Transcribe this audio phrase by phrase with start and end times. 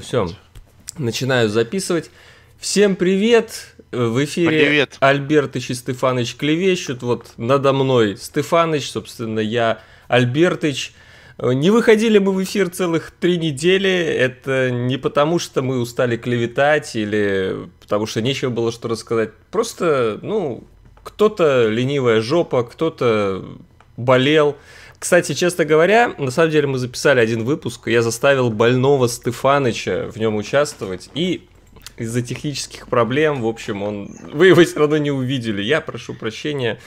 [0.00, 0.28] Все,
[0.98, 2.10] начинаю записывать.
[2.58, 3.74] Всем привет!
[3.92, 4.96] В эфире привет.
[5.00, 7.02] Альбертыч и Стефаныч клевещут.
[7.02, 10.92] Вот надо мной Стефаныч, собственно, я Альбертыч.
[11.38, 13.88] Не выходили мы в эфир целых три недели.
[13.88, 19.30] Это не потому, что мы устали клеветать или потому что нечего было что рассказать.
[19.50, 20.64] Просто, ну,
[21.04, 23.46] кто-то ленивая жопа, кто-то
[23.96, 24.56] болел.
[25.06, 30.16] Кстати, честно говоря, на самом деле мы записали один выпуск, я заставил больного Стефаныча в
[30.16, 31.48] нем участвовать, и
[31.96, 34.10] из-за технических проблем, в общем, он...
[34.32, 35.62] Вы его все равно не увидели.
[35.62, 36.80] Я прошу прощения,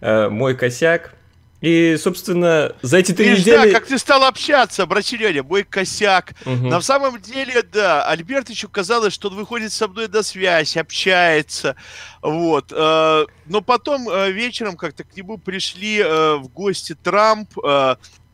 [0.00, 1.14] э, мой косяк.
[1.60, 3.72] И, собственно, за эти три Видишь, недели...
[3.72, 6.32] Да, как ты стал общаться, братья, мой косяк.
[6.46, 6.68] Угу.
[6.68, 11.76] На самом деле, да, Альберт еще казалось, что он выходит со мной на связь, общается,
[12.22, 12.72] вот.
[12.74, 17.50] Э, но потом э, вечером как-то к нему пришли э, в гости Трамп,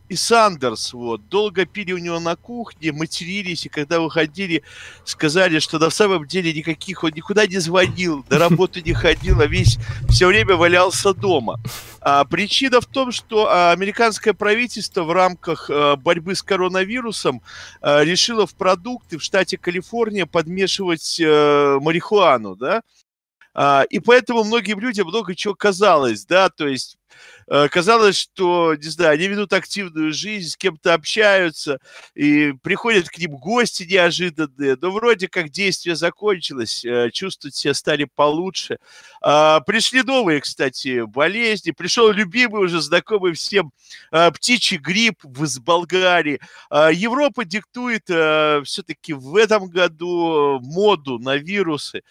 [0.09, 4.63] и Сандерс, вот, долго пили у него на кухне, матерились, и когда выходили,
[5.03, 9.47] сказали, что на самом деле никаких, он никуда не звонил, на работу не ходил, а
[9.47, 9.77] весь
[10.09, 11.59] все время валялся дома.
[12.01, 17.41] А причина в том, что а, американское правительство в рамках а, борьбы с коронавирусом
[17.81, 22.81] а, решило в продукты в штате Калифорния подмешивать а, марихуану, да,
[23.59, 26.97] а, и поэтому многим людям много чего казалось, да, то есть
[27.47, 31.79] казалось, что, не знаю, они ведут активную жизнь, с кем-то общаются,
[32.15, 38.07] и приходят к ним гости неожиданные, но вроде как действие закончилось, э, чувствовать себя стали
[38.15, 38.77] получше.
[39.21, 43.71] А, пришли новые, кстати, болезни, пришел любимый уже знакомый всем
[44.11, 46.39] э, птичий грипп из Болгарии.
[46.69, 48.05] А, Европа диктует
[48.65, 52.01] все-таки в этом году моду на вирусы,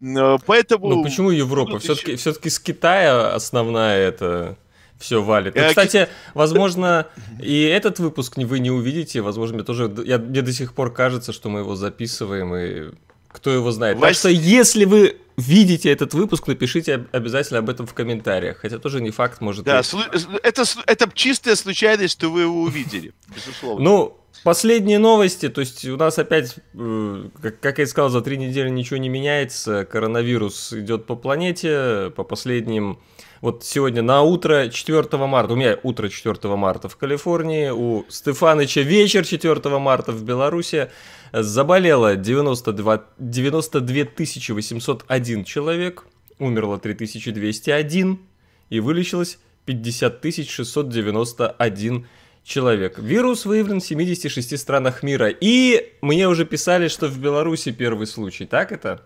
[0.00, 0.88] поэтому...
[0.88, 1.78] Ну почему Европа?
[1.78, 4.56] Все-таки все с Китая основная это
[4.98, 5.54] все валит.
[5.54, 7.06] Ну, кстати, возможно,
[7.40, 11.32] и этот выпуск вы не увидите, возможно, мне тоже, я, мне до сих пор кажется,
[11.32, 12.94] что мы его записываем, и
[13.28, 14.00] кто его знает.
[14.00, 18.58] Так что, если вы видите этот выпуск, напишите обязательно об этом в комментариях.
[18.58, 19.82] Хотя тоже не факт, может Да,
[20.42, 23.84] это, это чистая случайность, что вы его увидели, безусловно.
[23.84, 27.28] Ну, Последние новости, то есть у нас опять, э,
[27.62, 32.24] как я и сказал, за три недели ничего не меняется, коронавирус идет по планете, по
[32.24, 32.98] последним
[33.44, 38.80] вот сегодня на утро 4 марта, у меня утро 4 марта в Калифорнии, у Стефаныча
[38.80, 40.88] вечер 4 марта в Беларуси,
[41.30, 46.06] заболело 92, 92 801 человек,
[46.38, 48.18] умерло 3201
[48.70, 52.06] и вылечилось 50 691
[52.44, 52.98] человек.
[52.98, 55.28] Вирус выявлен в 76 странах мира.
[55.28, 58.46] И мне уже писали, что в Беларуси первый случай.
[58.46, 59.02] Так это?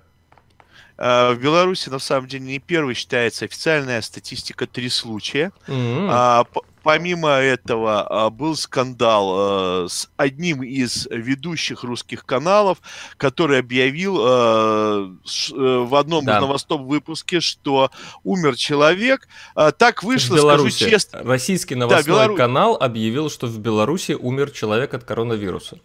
[0.99, 5.53] А, в Беларуси, на самом деле, не первый считается официальная статистика три случая.
[5.69, 6.09] Mm-hmm.
[6.11, 6.45] А,
[6.83, 12.79] помимо этого а, был скандал а, с одним из ведущих русских каналов,
[13.17, 15.11] который объявил э,
[15.53, 16.39] в одном да.
[16.39, 17.91] из новостном выпуске, что
[18.25, 19.29] умер человек.
[19.77, 20.77] Так вышло, в Беларуси.
[20.77, 21.23] скажу честно.
[21.23, 22.37] Российский новостной да, Белору...
[22.37, 25.79] канал объявил, что в Беларуси умер человек от коронавируса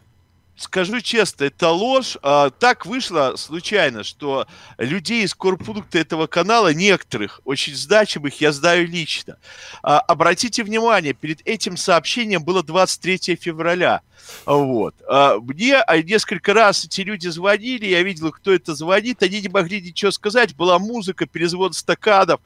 [0.55, 2.17] скажу честно, это ложь.
[2.21, 4.47] А, так вышло случайно, что
[4.77, 9.37] людей из корпункта этого канала, некоторых, очень значимых, я знаю лично.
[9.81, 14.01] А, обратите внимание, перед этим сообщением было 23 февраля.
[14.45, 14.95] Вот.
[15.07, 19.49] А, мне а, несколько раз эти люди звонили, я видел, кто это звонит, они не
[19.49, 22.41] могли ничего сказать, была музыка, перезвон стаканов.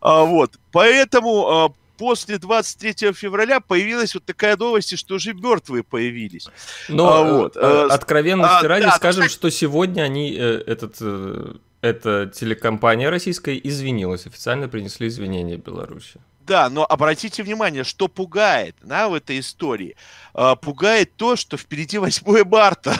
[0.00, 0.58] А, вот.
[0.70, 6.48] Поэтому а, после 23 февраля появилась вот такая новость, что уже мертвые появились.
[6.88, 7.56] Но а, вот.
[7.56, 13.10] Э, э откровенности а, ради да, скажем, что сегодня они, э, этот, э, эта телекомпания
[13.10, 16.20] российская извинилась, официально принесли извинения Беларуси.
[16.46, 19.96] Да, но обратите внимание, что пугает да, в этой истории.
[20.34, 22.96] А, пугает то, что впереди 8 марта.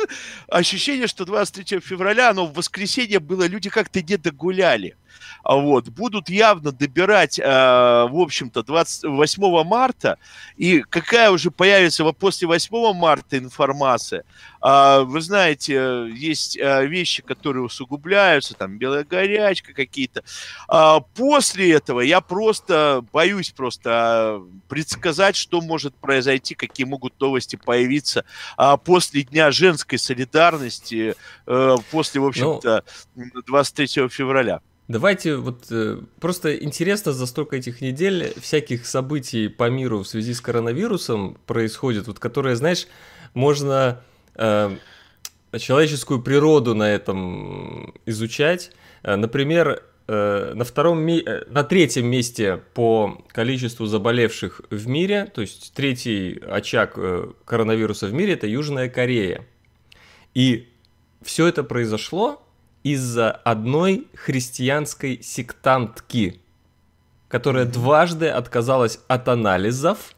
[0.48, 4.96] Ощущение, что 23 февраля, оно в воскресенье было, люди как-то не догуляли.
[5.42, 10.18] А вот, будут явно добирать, э, в общем-то, 28 марта,
[10.56, 14.24] и какая уже появится после 8 марта информация,
[14.62, 20.22] э, вы знаете, есть э, вещи, которые усугубляются, там, белая горячка какие-то.
[20.72, 28.24] Э, после этого я просто боюсь просто предсказать, что может произойти, какие могут новости появиться
[28.58, 31.14] э, после Дня женской солидарности,
[31.46, 32.84] э, после, в ну, общем-то,
[33.46, 34.60] 23 февраля.
[34.88, 40.32] Давайте вот э, просто интересно за столько этих недель всяких событий по миру в связи
[40.32, 42.86] с коронавирусом происходит, вот которые, знаешь,
[43.34, 44.00] можно
[44.36, 44.76] э,
[45.58, 48.70] человеческую природу на этом изучать.
[49.02, 55.40] Э, например, э, на втором, э, на третьем месте по количеству заболевших в мире, то
[55.40, 56.98] есть третий очаг
[57.44, 59.44] коронавируса в мире, это Южная Корея.
[60.34, 60.68] И
[61.22, 62.45] все это произошло
[62.92, 66.40] из-за одной христианской сектантки,
[67.26, 70.14] которая дважды отказалась от анализов,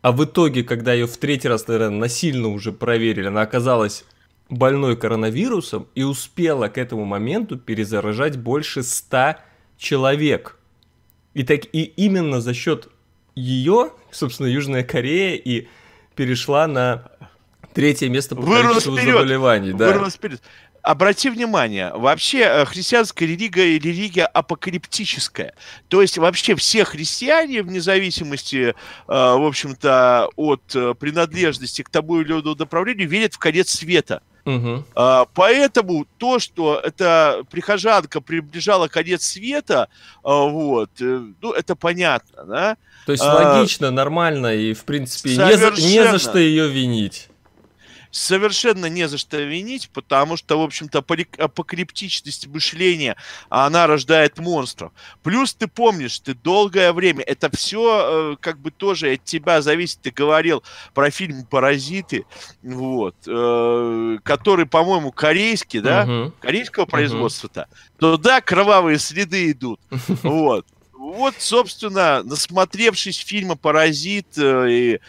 [0.00, 4.04] а в итоге, когда ее в третий раз, наверное, насильно уже проверили, она оказалась
[4.48, 9.38] больной коронавирусом и успела к этому моменту перезаражать больше ста
[9.78, 10.58] человек.
[11.34, 12.88] И, так, и именно за счет
[13.36, 15.68] ее, собственно, Южная Корея и
[16.16, 17.12] перешла на
[17.72, 19.72] третье место по количеству заболеваний.
[19.72, 19.86] Да.
[19.86, 20.42] Вырвалась вперед.
[20.82, 25.54] Обрати внимание, вообще э, христианская религия религия апокалиптическая.
[25.86, 28.74] То есть вообще все христиане, вне зависимости, э,
[29.06, 34.22] в общем-то, от э, принадлежности к тому или иному направлению, верят в конец света.
[34.44, 34.84] Угу.
[35.34, 39.88] Поэтому то, что эта прихожанка приближала конец света,
[40.24, 42.76] вот, ну, это понятно, да?
[43.06, 47.28] То есть логично, а, нормально и, в принципе, не за, не за что ее винить
[48.12, 51.04] совершенно не за что винить, потому что, в общем-то,
[51.38, 53.16] апокалиптичность мышления,
[53.48, 54.92] она рождает монстров.
[55.22, 60.00] Плюс ты помнишь, ты долгое время, это все э, как бы тоже от тебя зависит,
[60.02, 60.62] ты говорил
[60.94, 62.26] про фильм «Паразиты»,
[62.62, 66.34] вот, э, который, по-моему, корейский, да, угу.
[66.38, 67.66] корейского производства-то,
[67.98, 69.80] то да, кровавые следы идут,
[70.22, 70.66] вот.
[70.92, 75.00] Вот, собственно, насмотревшись фильма «Паразит», э, и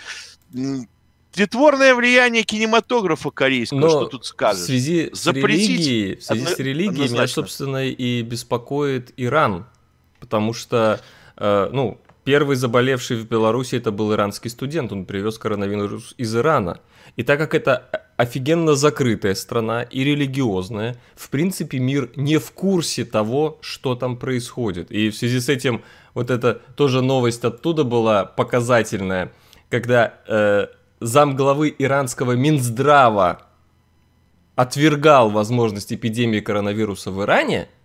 [1.33, 4.63] Притворное влияние кинематографа корейского, Но что тут скажешь?
[4.63, 9.65] В связи с религией, в связи с религией меня, собственно, и беспокоит Иран,
[10.19, 11.01] потому что,
[11.37, 16.79] э, ну, первый заболевший в Беларуси это был иранский студент, он привез коронавирус из Ирана.
[17.15, 23.05] И так как это офигенно закрытая страна и религиозная, в принципе, мир не в курсе
[23.05, 24.91] того, что там происходит.
[24.91, 25.83] И в связи с этим
[26.13, 29.31] вот эта тоже новость оттуда была показательная,
[29.69, 30.67] когда э,
[31.03, 33.41] замглавы иранского Минздрава
[34.55, 37.69] отвергал возможность эпидемии коронавируса в Иране–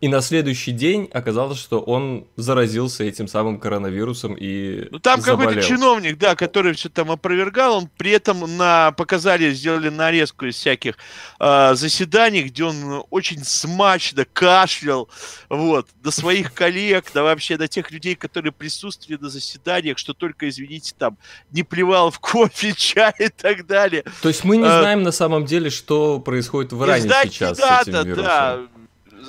[0.00, 5.60] и на следующий день оказалось, что он заразился этим самым коронавирусом и Ну там какой-то
[5.60, 10.94] чиновник, да, который все там опровергал, он при этом на показали, сделали нарезку из всяких
[11.40, 15.08] э, заседаний, где он очень смачно кашлял,
[15.48, 20.48] вот, до своих коллег, да вообще до тех людей, которые присутствовали на заседаниях, что только,
[20.48, 21.18] извините, там
[21.50, 24.04] не плевал в кофе, чай и так далее.
[24.22, 27.82] То есть мы не а, знаем на самом деле, что происходит в Иране сейчас да,
[27.82, 28.24] с этим вирусом.
[28.24, 28.60] Да,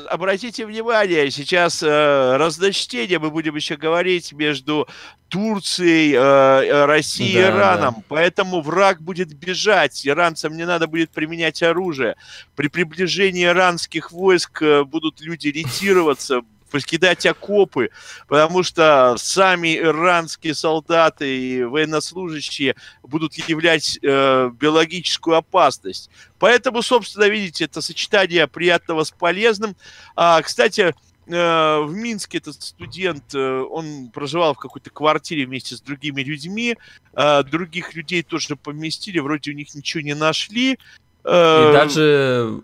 [0.07, 4.87] обратите внимание, сейчас э, разночтение, мы будем еще говорить, между
[5.27, 7.95] Турцией, э, э Россией да, и Ираном.
[7.97, 8.03] Да.
[8.07, 10.07] Поэтому враг будет бежать.
[10.07, 12.15] Иранцам не надо будет применять оружие.
[12.55, 17.89] При приближении иранских войск э, будут люди ретироваться, покидать окопы,
[18.27, 26.09] потому что сами иранские солдаты и военнослужащие будут являть э, биологическую опасность.
[26.37, 29.75] Поэтому, собственно, видите, это сочетание приятного с полезным.
[30.15, 30.93] А, кстати,
[31.27, 36.77] э, в Минске этот студент, э, он проживал в какой-то квартире вместе с другими людьми,
[37.13, 40.79] э, других людей тоже поместили, вроде у них ничего не нашли,
[41.25, 41.73] и эм.
[41.73, 42.61] даже,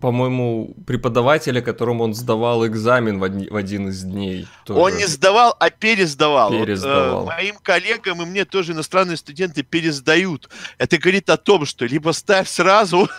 [0.00, 4.48] по-моему, преподавателя, которому он сдавал экзамен в, один, в один из дней.
[4.64, 4.80] Тоже.
[4.80, 6.50] Он не сдавал, а пересдавал.
[6.50, 7.24] Пересдавал.
[7.24, 10.48] Вот, э, моим коллегам и мне тоже иностранные студенты пересдают.
[10.78, 13.10] Это говорит о том, что либо ставь сразу,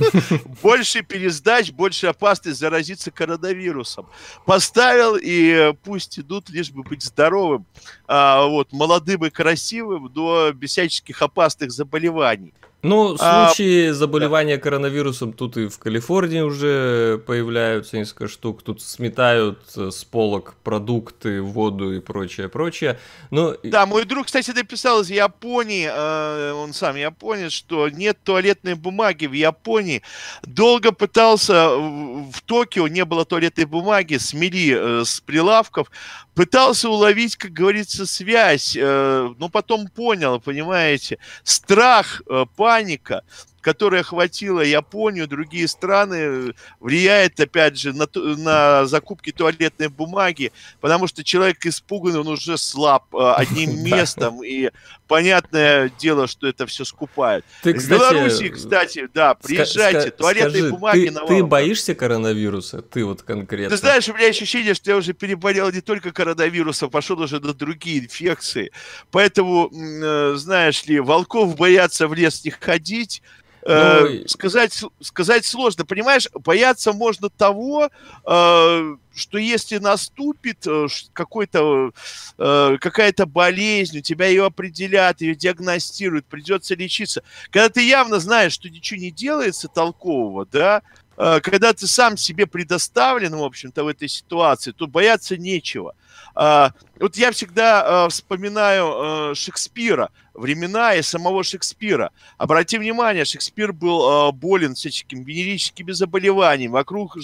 [0.62, 4.08] больше пересдач, больше опасность заразиться коронавирусом.
[4.46, 7.66] Поставил, и пусть идут, лишь бы быть здоровым,
[8.08, 12.54] а, вот, молодым и красивым, до всяческих опасных заболеваний.
[12.82, 14.62] Ну, а, случаи а, заболевания да.
[14.62, 18.62] коронавирусом тут и в Калифорнии уже появляются несколько штук.
[18.62, 22.98] Тут сметают э, с полок продукты, воду и прочее, прочее.
[23.30, 23.54] Но...
[23.62, 29.26] Да, мой друг, кстати, написал из Японии, э, он сам японец, что нет туалетной бумаги
[29.26, 30.02] в Японии.
[30.42, 35.88] Долго пытался, в Токио не было туалетной бумаги, смели э, с прилавков,
[36.34, 43.22] пытался уловить, как говорится, связь, э, но потом понял, понимаете, страх, э, паника,
[43.62, 51.24] которая охватила Японию, другие страны, влияет, опять же, на, на закупки туалетной бумаги, потому что
[51.24, 54.70] человек испуган, он уже слаб э, одним местом, и
[55.06, 57.44] понятное дело, что это все скупает.
[57.62, 62.82] Ты, кстати, В Беларуси, кстати, да, приезжайте, туалетной скажи, бумаги ты, Ты боишься коронавируса?
[62.82, 63.70] Ты вот конкретно.
[63.70, 67.54] Ты знаешь, у меня ощущение, что я уже переболел не только коронавирусом, пошел уже на
[67.54, 68.72] другие инфекции.
[69.10, 73.22] Поэтому, э, знаешь ли, волков боятся в лес не ходить,
[73.64, 75.84] Э, ну, сказать, сказать сложно.
[75.84, 77.90] Понимаешь, бояться можно того,
[78.26, 81.92] э, что если наступит э, какой-то,
[82.38, 87.22] э, какая-то болезнь, у тебя ее определят, ее диагностируют, придется лечиться.
[87.50, 90.82] Когда ты явно знаешь, что ничего не делается толкового, да,
[91.16, 95.94] когда ты сам себе предоставлен, в общем-то, в этой ситуации, то бояться нечего.
[96.34, 102.10] А, вот я всегда а, вспоминаю а, Шекспира, времена и самого Шекспира.
[102.38, 107.18] Обрати внимание, Шекспир был болен всяческими венерическими заболеваниями, вокруг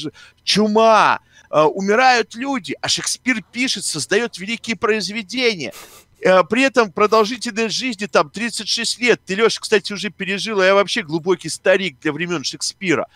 [0.44, 5.72] чума, умирают люди, а Шекспир пишет, создает великие произведения.
[6.20, 9.20] При этом продолжительность жизни там 36 лет.
[9.24, 13.06] Ты, Леша, кстати, уже пережил, а я вообще глубокий старик для времен Шекспира.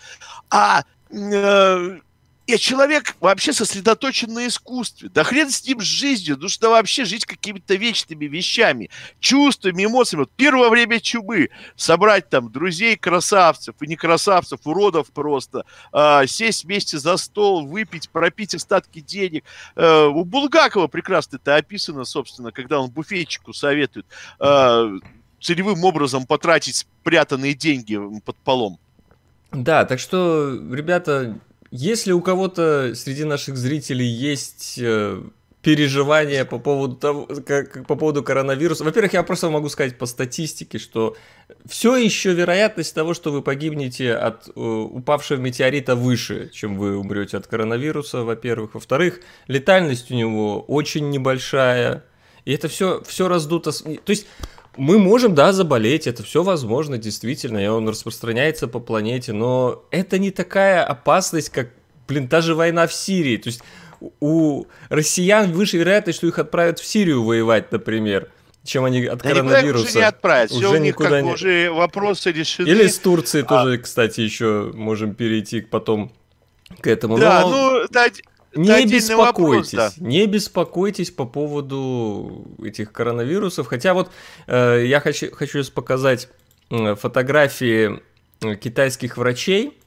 [0.50, 1.98] А э,
[2.52, 5.08] я человек вообще сосредоточен на искусстве.
[5.08, 6.36] Да хрен с ним с жизнью.
[6.36, 8.90] Нужно вообще жить какими-то вечными вещами,
[9.20, 10.24] чувствами, эмоциями.
[10.24, 16.64] Вот первое время чумы собрать там друзей красавцев и не красавцев, уродов просто, э, сесть
[16.64, 19.44] вместе за стол, выпить, пропить остатки денег.
[19.74, 24.04] Э, у Булгакова прекрасно это описано, собственно, когда он буфетчику советует
[24.40, 24.98] э,
[25.40, 28.78] целевым образом потратить спрятанные деньги под полом.
[29.52, 31.38] Да, так что, ребята,
[31.72, 35.22] если у кого-то среди наших зрителей есть э,
[35.62, 38.84] переживания по поводу того, как, по поводу коронавируса.
[38.84, 41.16] Во-первых, я просто могу сказать по статистике, что
[41.64, 47.38] все еще вероятность того, что вы погибнете от э, упавшего метеорита выше, чем вы умрете
[47.38, 48.74] от коронавируса, во-первых.
[48.74, 52.04] Во-вторых, летальность у него очень небольшая.
[52.44, 53.72] И это все, все раздуто.
[53.72, 54.26] То есть
[54.76, 60.18] мы можем, да, заболеть, это все возможно, действительно, и он распространяется по планете, но это
[60.18, 61.70] не такая опасность, как,
[62.08, 63.36] блин, та же война в Сирии.
[63.36, 63.62] То есть
[64.20, 68.30] у россиян выше вероятность, что их отправят в Сирию воевать, например,
[68.64, 69.86] чем они от да коронавируса.
[69.86, 71.32] уже не отправят, уже у них как не...
[71.32, 72.68] уже вопросы решены.
[72.68, 73.44] Или с Турции а...
[73.44, 76.12] тоже, кстати, еще можем перейти потом
[76.80, 77.18] к этому.
[77.18, 77.50] Да, Но...
[77.50, 78.06] ну, да,
[78.54, 79.90] не беспокойтесь, вопрос, да.
[79.98, 83.66] не беспокойтесь по поводу этих коронавирусов.
[83.66, 84.10] Хотя вот
[84.46, 86.28] э, я хочу, хочу сейчас показать
[86.96, 88.00] фотографии
[88.40, 89.78] э, китайских врачей,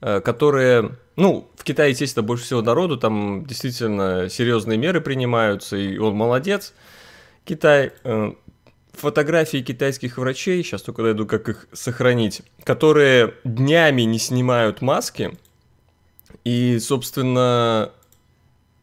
[0.00, 5.96] э, которые, ну, в Китае, естественно, больше всего народу, там действительно серьезные меры принимаются, и
[5.98, 6.74] он молодец.
[7.44, 8.32] Китай, э,
[8.92, 15.38] фотографии китайских врачей, сейчас только найду, как их сохранить, которые днями не снимают маски,
[16.44, 17.90] и, собственно,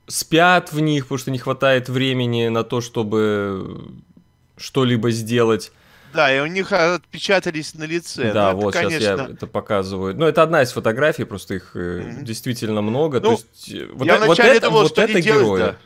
[0.07, 3.91] спят в них, потому что не хватает времени на то, чтобы
[4.57, 5.71] что-либо сделать.
[6.13, 8.33] Да, и у них отпечатались на лице.
[8.33, 8.99] Да, ну, вот это, конечно...
[8.99, 10.15] сейчас я это показываю.
[10.15, 12.23] Ну, это одна из фотографий, просто их mm-hmm.
[12.23, 13.19] действительно много.
[13.19, 15.59] Ну, то есть, э, вот, я это, вначале вот думал, это, что вот это герои.
[15.59, 15.77] Да.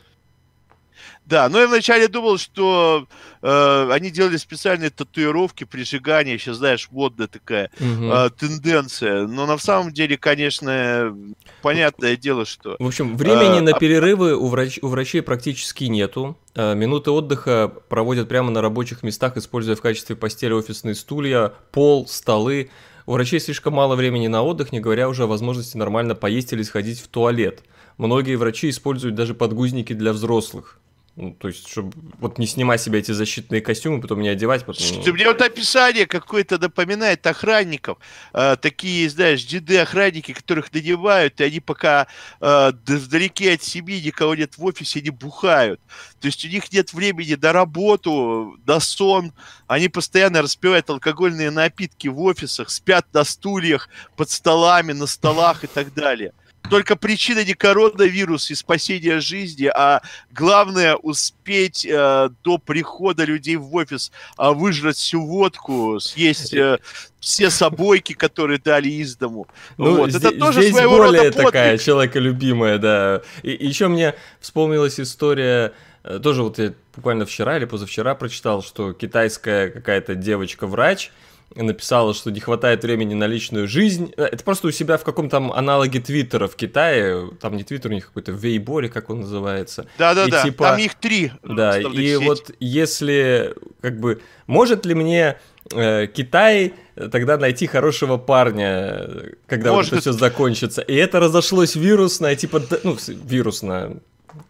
[1.26, 3.06] Да, но я вначале думал, что
[3.40, 8.12] э, они делали специальные татуировки, прижигания, сейчас, знаешь, модная такая угу.
[8.12, 9.26] э, тенденция.
[9.26, 11.16] Но на самом деле, конечно,
[11.62, 12.76] понятное дело, что...
[12.78, 16.36] В общем, времени э, на а перерывы у, врач, у врачей практически нету.
[16.54, 22.06] Э, минуты отдыха проводят прямо на рабочих местах, используя в качестве постели офисные стулья, пол,
[22.06, 22.70] столы.
[23.06, 26.62] У врачей слишком мало времени на отдых, не говоря уже о возможности нормально поесть или
[26.62, 27.62] сходить в туалет.
[27.96, 30.80] Многие врачи используют даже подгузники для взрослых.
[31.16, 34.84] Ну, то есть, чтобы вот не снимать себе эти защитные костюмы, потом не одевать, потом...
[34.84, 37.98] Что, мне вот описание какое-то напоминает охранников.
[38.32, 42.08] Э, такие, знаешь, деды-охранники, которых надевают, и они пока
[42.40, 45.80] э, вдалеке от семьи, никого нет в офисе, они бухают.
[46.18, 49.32] То есть у них нет времени на работу, на сон.
[49.68, 55.68] Они постоянно распивают алкогольные напитки в офисах, спят на стульях, под столами, на столах и
[55.68, 56.32] так далее.
[56.70, 60.00] Только причина не коронавирус и спасение жизни, а
[60.32, 66.78] главное успеть э, до прихода людей в офис э, выжрать всю водку, съесть э,
[67.20, 69.46] все собойки, которые дали из дому.
[69.76, 70.10] Ну, вот.
[70.10, 73.22] здесь, Это тоже здесь своего более рода такая человеколюбимая, да.
[73.42, 78.62] И, и еще мне вспомнилась история, э, тоже вот я буквально вчера или позавчера прочитал,
[78.62, 81.10] что китайская какая-то девочка-врач,
[81.54, 84.12] написала, что не хватает времени на личную жизнь.
[84.16, 87.30] Э, это просто у себя в каком-то аналоге Твиттера в Китае.
[87.40, 89.86] Там не Твиттер, у них какой-то Вейборе, как он называется.
[89.98, 91.32] Да-да-да, типа, там их три.
[91.42, 92.24] Да, и сеть.
[92.24, 95.38] вот если, как бы, может ли мне
[95.72, 99.08] э, Китай тогда найти хорошего парня,
[99.46, 99.92] когда может.
[99.92, 100.82] вот это все закончится?
[100.82, 103.98] И это разошлось вирусно, типа, ну, вирусно,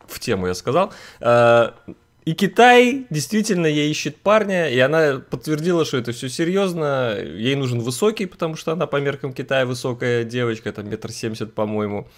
[0.08, 1.70] в тему я сказал, э,
[2.24, 7.16] и Китай действительно ей ищет парня, и она подтвердила, что это все серьезно.
[7.18, 12.08] Ей нужен высокий, потому что она по меркам Китая высокая девочка, там метр семьдесят, по-моему.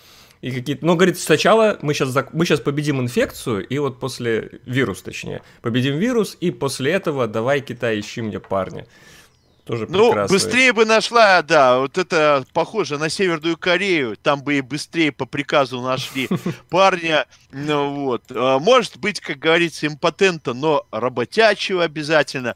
[0.43, 0.85] И какие-то...
[0.85, 2.35] Ну, говорит, сначала мы сейчас, зак...
[2.35, 4.61] мы сейчас победим инфекцию, и вот после...
[4.67, 5.43] Вирус, точнее.
[5.63, 8.87] Победим вирус, и после этого давай, Китай, ищи мне парня.
[9.67, 14.61] Тоже ну, быстрее бы нашла, да, вот это похоже на Северную Корею, там бы и
[14.61, 16.29] быстрее по приказу нашли
[16.71, 18.23] парня, ну вот.
[18.31, 22.55] А, может быть, как говорится, импотента, но работячего обязательно.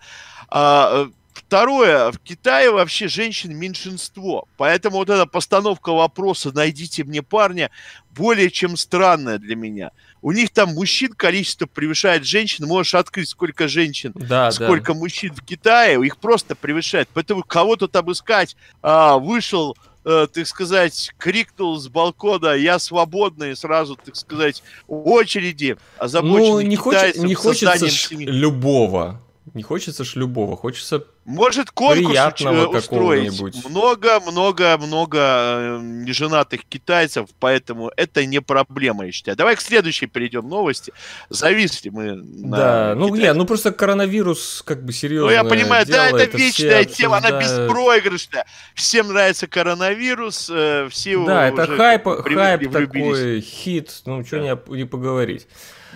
[0.49, 7.73] А, Второе, в Китае вообще женщин меньшинство, поэтому вот эта постановка вопроса «найдите мне парня»
[8.13, 9.91] более чем странная для меня.
[10.23, 14.99] У них там мужчин количество превышает женщин, можешь открыть, сколько женщин, да, сколько да.
[14.99, 17.09] мужчин в Китае, их просто превышает.
[17.15, 23.97] Поэтому кого-то там искать, а, вышел э, так сказать, крикнул с балкона «Я свободный!» сразу,
[23.97, 29.21] так сказать, очереди, озабоченный ну, не, хочет, не хочется любого.
[29.55, 33.65] Не хочется ж любого, хочется может конкурс э, устроить.
[33.69, 39.37] Много-много-много э, неженатых китайцев, поэтому это не проблема, я считаю.
[39.37, 40.93] Давай к следующей перейдем новости.
[41.29, 45.29] Зависли мы на Да, ну нет, ну просто коронавирус как бы серьезно.
[45.29, 48.45] Ну я понимаю, дело, да, это, это вечная тема, она беспроигрышная.
[48.75, 54.43] Всем нравится коронавирус, э, все Да, это хайп, хайп такой, хит, ну что да.
[54.43, 55.47] не, не поговорить.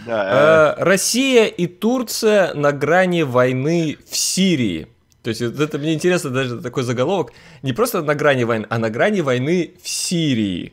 [0.06, 0.74] Да.
[0.78, 4.88] Россия и Турция на грани войны в Сирии.
[5.22, 7.32] То есть вот это мне интересно даже такой заголовок.
[7.62, 10.72] Не просто на грани войны, а на грани войны в Сирии.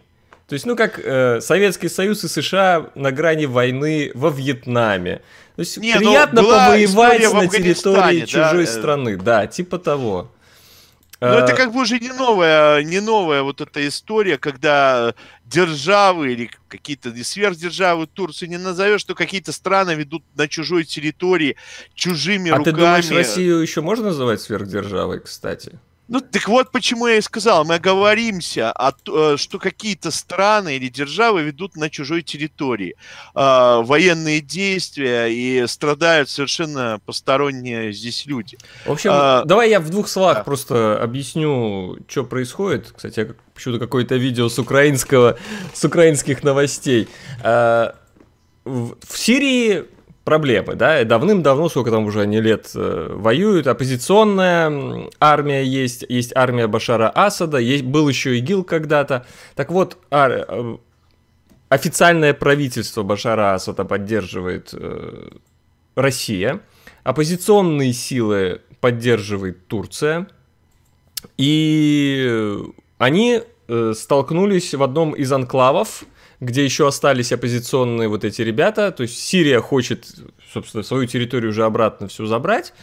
[0.51, 5.21] То есть, ну, как э, Советский Союз и США на грани войны во Вьетнаме.
[5.55, 8.71] То есть, Не, ну, приятно повоевать на территории чужой да?
[8.71, 9.15] страны.
[9.15, 10.29] Да, типа того.
[11.21, 15.13] Но ну, это э, как бы уже не новая, не новая вот эта история, когда
[15.45, 21.57] державы или какие-то сверхдержавы Турции не назовешь, что какие-то страны ведут на чужой территории
[21.93, 22.73] чужими а руками.
[22.73, 25.79] А ты думаешь, Россию еще можно называть сверхдержавой, кстати?
[26.11, 30.89] Ну, так вот почему я и сказал, мы оговоримся, о, э, что какие-то страны или
[30.89, 32.95] державы ведут на чужой территории
[33.33, 38.57] э, военные действия и страдают совершенно посторонние здесь люди.
[38.85, 40.43] В общем, а, давай я в двух словах да.
[40.43, 42.91] просто объясню, что происходит.
[42.93, 45.39] Кстати, я почему-то какое-то видео с украинского,
[45.73, 47.07] с украинских новостей.
[47.41, 47.93] Э,
[48.65, 49.85] в, в Сирии
[50.23, 56.67] проблемы, да, давным-давно, сколько там уже они лет э, воюют, оппозиционная армия есть, есть армия
[56.67, 59.25] Башара Асада, есть, был еще ИГИЛ когда-то,
[59.55, 60.77] так вот, ар, э,
[61.69, 65.29] официальное правительство Башара Асада поддерживает э,
[65.95, 66.61] Россия,
[67.03, 70.27] оппозиционные силы поддерживает Турция,
[71.37, 72.57] и
[72.97, 76.03] они э, столкнулись в одном из анклавов,
[76.41, 78.91] где еще остались оппозиционные вот эти ребята.
[78.91, 80.07] То есть Сирия хочет,
[80.51, 82.73] собственно, свою территорию уже обратно всю забрать.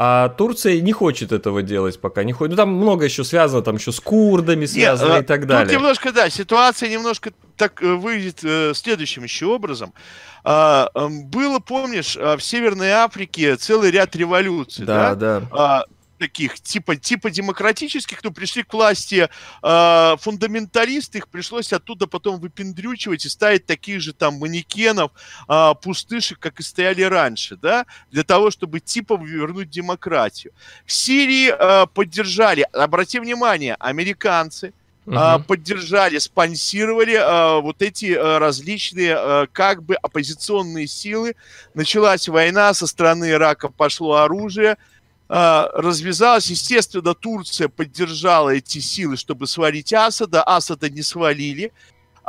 [0.00, 2.50] А Турция не хочет этого делать пока, не хочет.
[2.52, 5.66] Ну, там много еще связано, там еще с курдами связано Нет, и так далее.
[5.66, 9.92] Тут немножко, да, ситуация немножко так э, выглядит э, следующим еще образом.
[10.44, 15.16] А, э, было, помнишь, а, в Северной Африке целый ряд революций, да?
[15.16, 15.48] Да, да.
[15.50, 15.84] А,
[16.18, 19.28] таких типа, типа демократических, но пришли к власти
[19.62, 25.12] э, фундаменталисты, их пришлось оттуда потом выпендрючивать и ставить таких же там манекенов,
[25.48, 30.52] э, пустышек, как и стояли раньше, да, для того, чтобы типа вернуть демократию.
[30.84, 34.72] В Сирии э, поддержали, обрати внимание, американцы,
[35.08, 35.42] Uh-huh.
[35.42, 41.34] поддержали, спонсировали а, вот эти а, различные а, как бы оппозиционные силы.
[41.72, 44.76] Началась война, со стороны Ирака пошло оружие,
[45.28, 46.48] развязалась.
[46.48, 50.42] Естественно, Турция поддержала эти силы, чтобы свалить Асада.
[50.42, 51.72] Асада не свалили.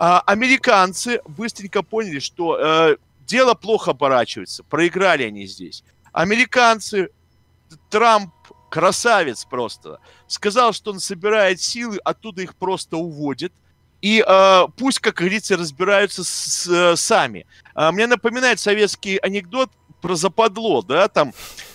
[0.01, 4.63] А американцы быстренько поняли, что э, дело плохо оборачивается.
[4.63, 5.83] Проиграли они здесь.
[6.13, 7.09] Американцы,
[7.89, 8.33] Трамп,
[8.69, 13.51] красавец просто, сказал, что он собирает силы, оттуда их просто уводит.
[14.01, 17.45] И э, пусть, как говорится, разбираются с, с, э, сами.
[17.75, 19.69] Э, мне напоминает советский анекдот
[20.01, 21.33] про западло, да, там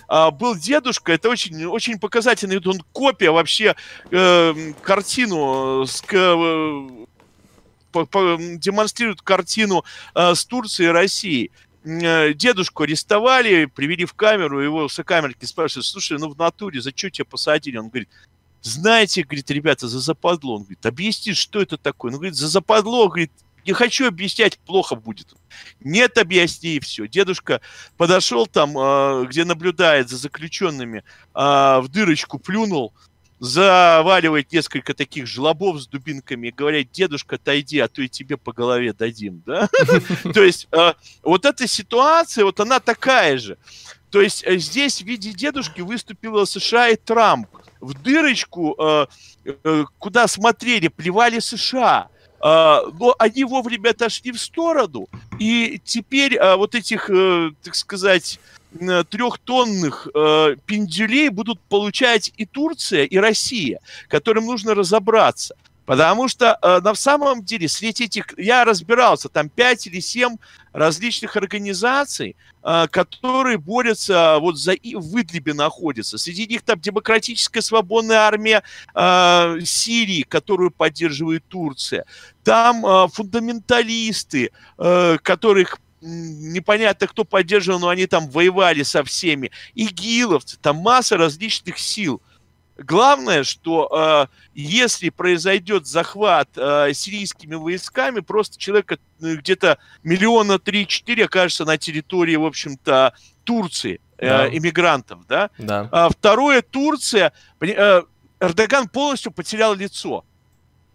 [0.09, 3.75] а, был дедушка, это очень, очень показательный, он копия вообще
[4.11, 7.07] э, картину с, э,
[7.93, 11.51] по, по, демонстрирует картину э, с Турцией и Россией.
[11.85, 17.11] Э, дедушку арестовали, привели в камеру, его сокамерки спрашивают, слушай, ну в натуре, за что
[17.11, 17.77] тебя посадили?
[17.77, 18.09] Он говорит,
[18.63, 20.57] знаете, говорит, ребята, за западло.
[20.57, 22.11] Он говорит, объясни, что это такое?
[22.11, 23.31] Он говорит, за западло, говорит,
[23.67, 25.35] не хочу объяснять, плохо будет.
[25.81, 27.07] Нет, объясни, и все.
[27.07, 27.61] Дедушка
[27.97, 31.03] подошел там, э, где наблюдает за заключенными, э,
[31.35, 32.93] в дырочку плюнул,
[33.41, 38.53] заваливает несколько таких жлобов с дубинками и говорит, дедушка, отойди, а то и тебе по
[38.53, 39.69] голове дадим, да?
[40.35, 43.59] То есть э, вот эта ситуация, вот она такая же.
[44.11, 47.49] То есть здесь в виде дедушки выступила США и Трамп.
[47.81, 49.09] В дырочку,
[49.99, 52.09] куда смотрели, плевали США.
[52.47, 58.39] А, но они вовремя отошли в сторону, и теперь а, вот этих, э, так сказать,
[59.09, 65.55] трехтонных э, пендюлей будут получать и Турция, и Россия, которым нужно разобраться.
[65.87, 70.37] Потому что э, на самом деле среди этих, я разбирался, там 5 или 7
[70.73, 76.17] различных организаций, э, которые борются, вот за, в Идлибе находятся.
[76.17, 78.63] Среди них там Демократическая свободная армия
[78.95, 82.07] э, Сирии, которую поддерживает Турция.
[82.45, 89.51] Там э, фундаменталисты, э, которых непонятно кто поддерживал, но они там воевали со всеми.
[89.75, 92.23] Игиловцы, там масса различных сил–
[92.77, 101.27] Главное, что э, если произойдет захват э, сирийскими войсками, просто человек э, где-то миллиона три-четыре
[101.27, 104.49] окажется на территории, в общем-то, Турции, э, да.
[104.49, 105.51] иммигрантов, да?
[105.59, 105.89] Да.
[105.93, 108.03] А второе, Турция, э,
[108.41, 110.25] Эрдоган полностью потерял лицо.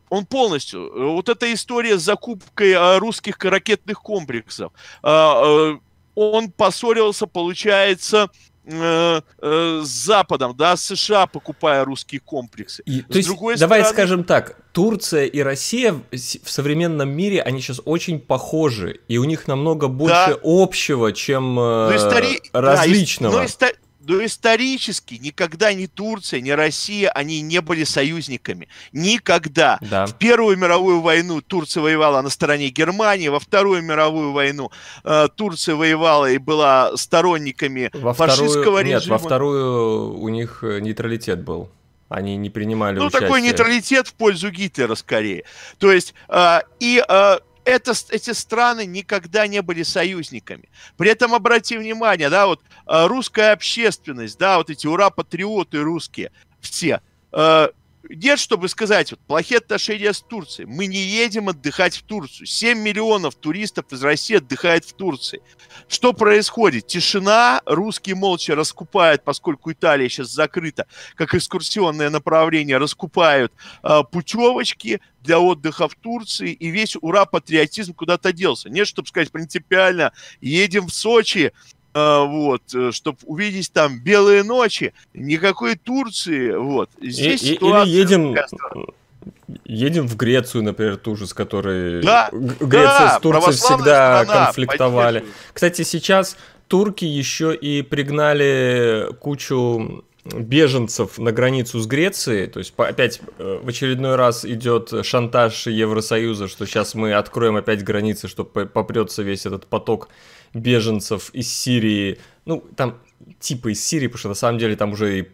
[0.10, 1.14] Он полностью.
[1.14, 4.74] Вот эта история с закупкой э, русских ракетных комплексов.
[5.04, 5.78] Э, э,
[6.16, 8.30] он поссорился, получается,
[8.66, 12.84] Э, э, с Западом, да, с США, покупая русские комплексы.
[12.86, 13.96] И, то есть, другой давай стороны...
[13.96, 19.48] скажем так, Турция и Россия в современном мире, они сейчас очень похожи, и у них
[19.48, 20.40] намного больше да.
[20.44, 22.42] общего, чем э, истори...
[22.54, 23.38] различного.
[23.38, 23.68] Да, исто...
[24.00, 28.70] Но исторически никогда ни Турция, ни Россия, они не были союзниками.
[28.94, 29.78] Никогда.
[29.82, 30.06] Да.
[30.06, 34.72] В Первую мировую войну Турция воевала на стороне Германии, во Вторую мировую войну
[35.04, 38.84] э, Турция воевала и была сторонниками во фашистского вторую...
[38.84, 39.00] режима.
[39.00, 41.70] Нет, во вторую у них э, нейтралитет был.
[42.10, 43.22] Они не принимали ну, участие.
[43.22, 45.44] Ну, такой нейтралитет в пользу Гитлера скорее.
[45.78, 47.38] То есть, э, и э,
[47.70, 50.70] это, эти страны никогда не были союзниками.
[50.98, 57.02] При этом обрати внимание, да, вот э, русская общественность, да, вот эти ура-патриоты русские, все,
[57.32, 57.70] э,
[58.10, 60.66] нет, чтобы сказать, вот, плохие отношения с Турцией.
[60.66, 62.48] Мы не едем отдыхать в Турцию.
[62.48, 65.42] 7 миллионов туристов из России отдыхает в Турции.
[65.88, 66.88] Что происходит?
[66.88, 75.40] Тишина, русские молча раскупают, поскольку Италия сейчас закрыта, как экскурсионное направление, раскупают э, путевочки для
[75.40, 78.70] отдыха в Турции, и весь ура-патриотизм куда-то делся.
[78.70, 81.54] Нет, чтобы сказать принципиально, едем в Сочи,
[81.94, 86.90] вот, э, чтобы увидеть там белые ночи, никакой Турции, вот.
[87.02, 87.92] Здесь и, ситуация...
[87.92, 88.36] Или едем,
[89.66, 94.46] едем в Грецию, например, ту же, с которой да, Греция да, с Турцией всегда страна,
[94.46, 95.26] конфликтовали.
[95.54, 103.22] Кстати, сейчас турки еще и пригнали кучу беженцев на границу с Грецией, то есть опять
[103.38, 109.24] э, в очередной раз идет шантаж Евросоюза, что сейчас мы откроем опять границы, чтобы попрется
[109.24, 110.10] весь этот поток
[110.54, 113.00] беженцев из Сирии, ну, там
[113.40, 115.28] типа из Сирии, потому что на самом деле там уже и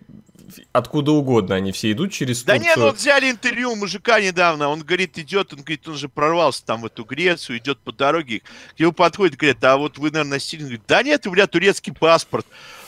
[0.72, 2.60] откуда угодно они все идут через Турцию.
[2.60, 5.96] Да нет, ну вот взяли интервью у мужика недавно, он говорит, идет, он говорит, он
[5.96, 8.42] же прорвался там в эту Грецию, идет по дороге,
[8.76, 11.94] к нему подходит, говорит, а вот вы, наверное, Сирии, говорит, да нет, у меня турецкий
[11.94, 12.46] паспорт.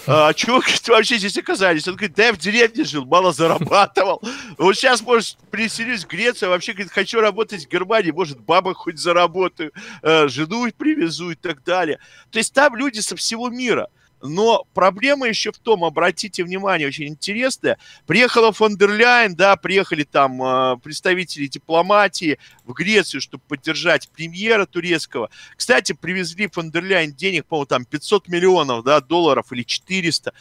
[0.08, 1.88] А, чего вообще здесь оказались?
[1.88, 4.22] Он говорит, да я в деревне жил, мало зарабатывал.
[4.58, 8.74] Вот сейчас, может, переселюсь в Грецию, а вообще, говорит, хочу работать в Германии, может, баба
[8.74, 12.00] хоть заработаю, э, жену привезу и так далее.
[12.32, 13.90] То есть там люди со всего мира.
[14.22, 17.78] Но проблема еще в том, обратите внимание, очень интересная,
[18.08, 24.66] приехала фон дер Ляйен, да, приехали там э, представители дипломатии в Грецию, чтобы поддержать премьера
[24.66, 25.30] турецкого.
[25.56, 30.34] Кстати, привезли фон дер Ляйен денег, по-моему, там 500 миллионов да, долларов или 400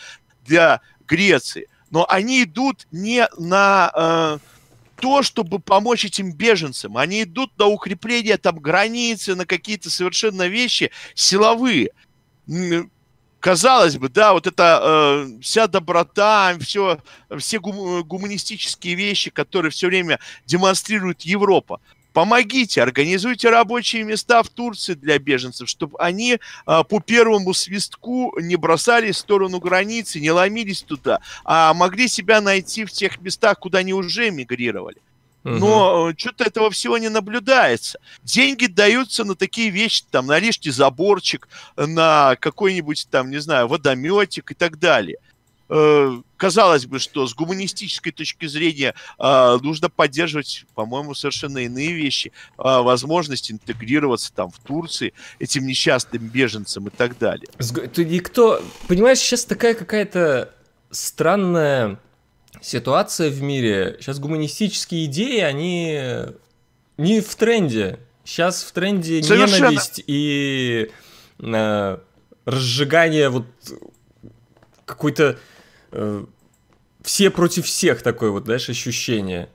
[0.44, 1.68] для Греции.
[1.90, 3.92] Но они идут не на...
[3.94, 4.38] Э,
[4.96, 6.96] то, чтобы помочь этим беженцам.
[6.96, 11.90] Они идут на укрепление там границы, на какие-то совершенно вещи силовые
[13.46, 16.98] казалось бы, да, вот эта э, вся доброта, все,
[17.38, 21.80] все гум, гуманистические вещи, которые все время демонстрирует Европа.
[22.12, 26.38] Помогите, организуйте рабочие места в Турции для беженцев, чтобы они э,
[26.88, 32.84] по первому свистку не бросались в сторону границы, не ломились туда, а могли себя найти
[32.84, 34.98] в тех местах, куда они уже мигрировали
[35.46, 36.14] но угу.
[36.16, 37.98] что-то этого всего не наблюдается.
[38.22, 44.50] Деньги даются на такие вещи, там, на лишний заборчик, на какой-нибудь там, не знаю, водометик
[44.50, 45.18] и так далее.
[45.68, 52.32] Э, казалось бы, что с гуманистической точки зрения э, нужно поддерживать, по-моему, совершенно иные вещи,
[52.58, 57.48] э, возможность интегрироваться там в Турции этим несчастным беженцам и так далее.
[57.58, 60.52] Никто, понимаешь, сейчас такая какая-то
[60.90, 61.98] странная
[62.66, 66.00] ситуация в мире, сейчас гуманистические идеи, они
[66.98, 68.00] не в тренде.
[68.24, 69.68] Сейчас в тренде Совершенно.
[69.68, 70.90] ненависть и
[71.38, 71.98] э,
[72.44, 73.46] разжигание вот
[74.84, 75.38] какой-то
[75.92, 76.24] э,
[77.02, 79.46] все против всех такое вот, знаешь, ощущение.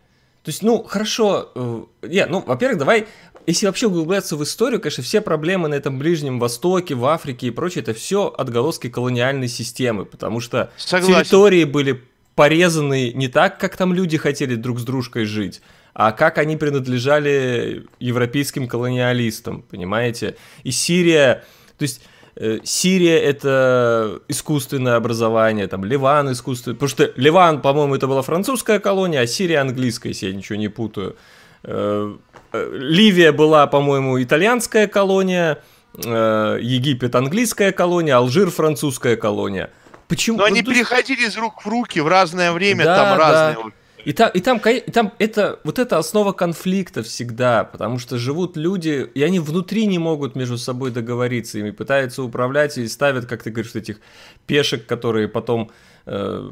[0.44, 3.08] То есть, ну, хорошо, э, не, ну, во-первых, давай,
[3.46, 7.52] если вообще углубляться в историю, конечно, все проблемы на этом Ближнем Востоке, в Африке и
[7.52, 11.24] прочее, это все отголоски колониальной системы, потому что Согласен.
[11.24, 12.04] территории были
[12.36, 15.62] порезаны не так, как там люди хотели друг с дружкой жить,
[15.94, 20.36] а как они принадлежали европейским колониалистам, понимаете?
[20.64, 21.44] И Сирия,
[21.78, 22.02] то есть
[22.36, 28.80] Э, Сирия это искусственное образование, там Ливан искусственное, потому что Ливан, по-моему, это была французская
[28.80, 31.16] колония, а Сирия английская, если я ничего не путаю.
[31.64, 32.16] Э,
[32.54, 35.60] э, Ливия была, по-моему, итальянская колония,
[35.94, 39.72] Египет английская колония, Алжир французская колония.
[40.12, 40.40] Почему?
[40.40, 43.64] Но они переходили из рук в руки в разное время, да, там разные.
[43.64, 43.72] Да.
[44.04, 48.58] И там, и там, и там это, вот это основа конфликта всегда, потому что живут
[48.58, 53.42] люди, и они внутри не могут между собой договориться, ими пытаются управлять и ставят, как
[53.42, 54.02] ты говоришь, этих
[54.48, 55.72] пешек, которые потом,
[56.06, 56.52] э,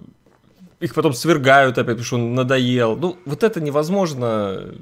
[0.79, 2.95] их потом свергают опять, потому что он надоел.
[2.95, 4.73] Ну, вот это невозможно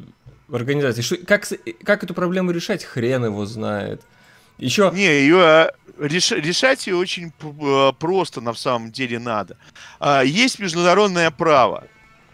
[0.48, 1.02] в организации.
[1.02, 1.48] Что, как,
[1.84, 4.04] как эту проблему решать, хрен его знает.
[4.60, 4.92] Еще...
[4.94, 9.58] Не, ее реш, решать ее очень э, просто на самом деле надо.
[10.00, 11.86] А, есть международное право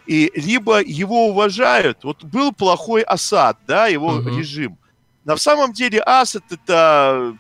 [0.06, 4.38] и либо его уважают, вот был плохой Асад, да, его угу.
[4.38, 4.78] режим.
[5.24, 7.38] На самом деле Асад это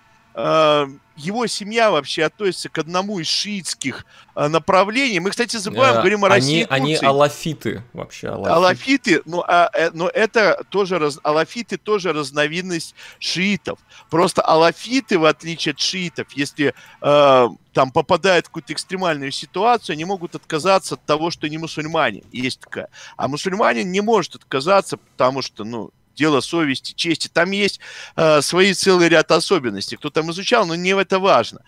[1.16, 5.20] его семья вообще относится к одному из шиитских э, направлений.
[5.20, 6.66] Мы, кстати, забываем, э, говорим о России.
[6.70, 8.30] Они, они алафиты вообще.
[8.30, 13.80] Алафиты, алафиты ну, а, э, но это тоже раз, алафиты тоже разновидность шиитов.
[14.10, 20.06] Просто алафиты, в отличие от шиитов, если э, там попадают в какую-то экстремальную ситуацию, они
[20.06, 22.24] могут отказаться от того, что не мусульмане.
[22.32, 22.90] Есть такая.
[23.18, 27.28] А мусульманин не может отказаться, потому что, ну, дело совести, чести.
[27.28, 27.80] Там есть
[28.16, 29.98] э, свои целый ряд особенностей.
[29.98, 31.62] Кто там изучал, но не это важно.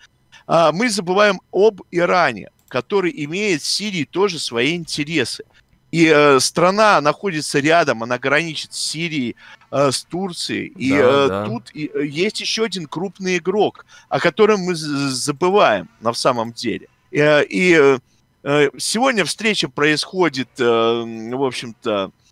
[0.46, 5.44] А, мы забываем об Иране, который имеет в Сирии тоже свои интересы.
[5.92, 9.36] И э, страна находится рядом, она граничит с Сирией,
[9.70, 10.66] э, с Турцией.
[10.76, 11.46] И да, э, да.
[11.46, 16.88] тут и, э, есть еще один крупный игрок, о котором мы забываем на самом деле.
[17.12, 17.98] Э, и
[18.42, 22.25] э, сегодня встреча происходит, э, в общем-то, Э,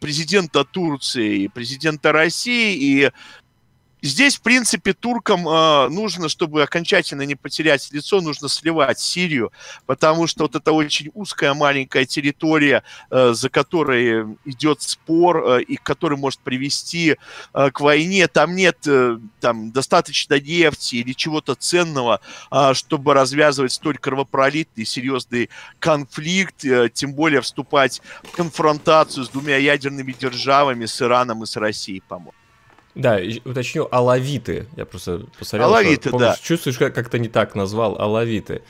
[0.00, 3.10] президента Турции и президента России, и
[4.06, 9.52] Здесь, в принципе, туркам э, нужно, чтобы окончательно не потерять лицо, нужно сливать Сирию,
[9.84, 15.74] потому что вот это очень узкая маленькая территория, э, за которой идет спор э, и
[15.74, 17.16] который может привести
[17.52, 18.28] э, к войне.
[18.28, 22.20] Там нет э, там достаточно нефти или чего-то ценного,
[22.52, 29.56] э, чтобы развязывать столь кровопролитный серьезный конфликт, э, тем более вступать в конфронтацию с двумя
[29.56, 32.35] ядерными державами, с Ираном и с Россией, по-моему.
[32.96, 34.66] Да, уточню, алавиты.
[34.74, 36.36] Я просто посмотрел, алавиты, что, да.
[36.42, 38.62] чувствуешь, как- как-то не так назвал, алавиты.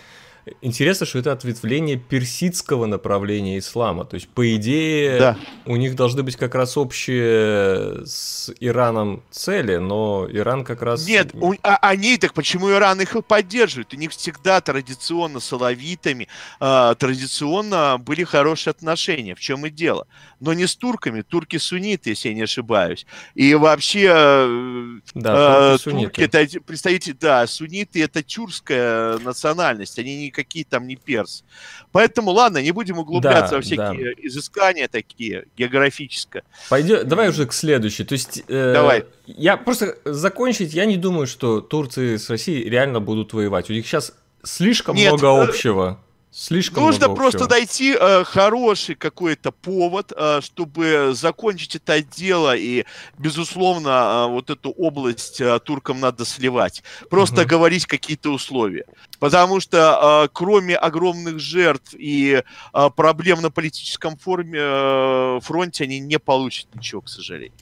[0.63, 4.05] Интересно, что это ответвление персидского направления ислама.
[4.05, 5.39] То есть, по идее, да.
[5.65, 11.05] у них должны быть как раз общие с Ираном цели, но Иран как раз...
[11.05, 13.93] Нет, у, а, они так почему Иран их поддерживает?
[13.93, 16.29] У них всегда традиционно с алавитами,
[16.61, 19.35] э, традиционно были хорошие отношения.
[19.35, 20.07] В чем и дело?
[20.39, 21.23] Но не с турками.
[21.23, 23.05] Турки сунниты, если я не ошибаюсь.
[23.35, 29.99] И вообще э, да, э, турки, это представители, да, сунниты это тюркская национальность.
[29.99, 31.45] Они не никакие там не перс.
[31.93, 34.21] Поэтому, ладно, не будем углубляться да, во всякие да.
[34.23, 36.43] изыскания такие, географические.
[36.69, 38.05] Пойдем, давай уже к следующей.
[38.05, 39.05] То есть, э, давай.
[39.27, 43.71] Я просто закончить, я не думаю, что Турция с Россией реально будут воевать.
[43.71, 46.01] У них сейчас слишком Нет, много э, общего.
[46.39, 52.85] Слишком Нужно просто найти э, хороший какой-то повод, э, чтобы закончить это дело, и,
[53.17, 56.83] безусловно, э, вот эту область э, туркам надо сливать.
[57.09, 57.49] Просто угу.
[57.49, 58.85] говорить какие-то условия.
[59.19, 62.43] Потому что э, кроме огромных жертв и
[62.75, 67.57] э, проблем на политическом форме, э, фронте, они не получат ничего, к сожалению.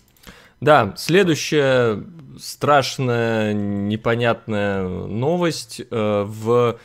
[0.60, 2.02] Да, следующая
[2.40, 6.80] страшная, непонятная новость э, в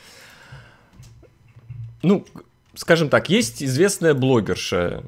[2.01, 2.25] ну,
[2.75, 5.03] скажем так, есть известная блогерша,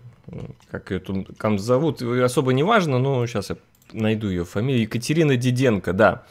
[0.69, 0.99] как ее
[1.37, 3.57] там зовут, особо не важно, но сейчас я
[3.91, 6.23] найду ее фамилию, Екатерина Диденко, да.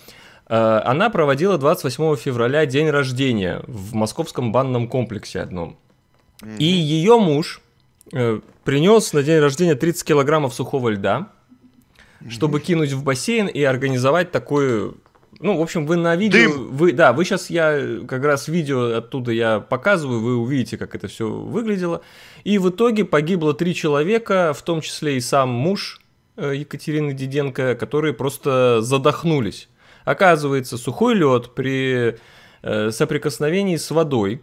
[0.48, 5.78] Э, она проводила 28 февраля день рождения в московском банном комплексе одном.
[6.58, 7.60] И ее муж
[8.12, 11.28] э, принес на день рождения 30 килограммов сухого льда,
[12.28, 14.98] чтобы кинуть в бассейн и организовать такую
[15.40, 16.68] ну, в общем, вы на видео, Дым.
[16.68, 21.08] вы, да, вы сейчас я как раз видео оттуда я показываю, вы увидите, как это
[21.08, 22.02] все выглядело.
[22.44, 26.02] И в итоге погибло три человека, в том числе и сам муж
[26.36, 29.68] э, Екатерины Диденко, которые просто задохнулись.
[30.04, 32.18] Оказывается, сухой лед при
[32.62, 34.42] э, соприкосновении с водой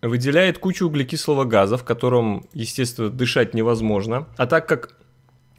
[0.00, 4.26] выделяет кучу углекислого газа, в котором, естественно, дышать невозможно.
[4.36, 4.96] А так как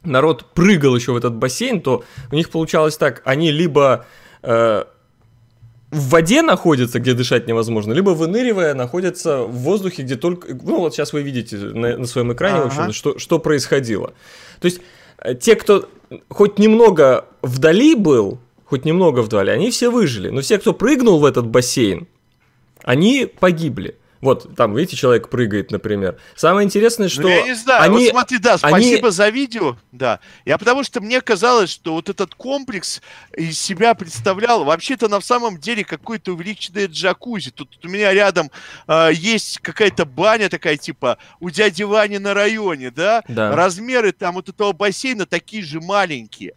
[0.02, 4.04] народ прыгал еще в этот бассейн, то у них получалось так, они либо
[4.44, 4.84] э,
[5.90, 10.48] в воде находятся, где дышать невозможно, либо выныривая находятся в воздухе, где только...
[10.54, 12.68] Ну вот сейчас вы видите на, на своем экране, ага.
[12.68, 14.12] в общем, что, что происходило.
[14.60, 14.80] То есть
[15.18, 15.88] э, те, кто
[16.28, 20.30] хоть немного вдали был, хоть немного вдали, они все выжили.
[20.30, 22.08] Но все, кто прыгнул в этот бассейн,
[22.82, 23.96] они погибли.
[24.24, 26.16] Вот, там, видите, человек прыгает, например.
[26.34, 27.22] Самое интересное, ну, что...
[27.22, 29.14] Ну, я не знаю, они, вот смотри, да, спасибо они...
[29.14, 30.18] за видео, да.
[30.46, 33.02] Я потому что мне казалось, что вот этот комплекс
[33.36, 37.50] из себя представлял вообще-то на самом деле какой-то увеличенный джакузи.
[37.50, 38.50] Тут, тут у меня рядом
[38.88, 43.22] э, есть какая-то баня такая, типа, у дяди Вани на районе, да?
[43.28, 43.54] да?
[43.54, 46.54] Размеры там вот этого бассейна такие же маленькие.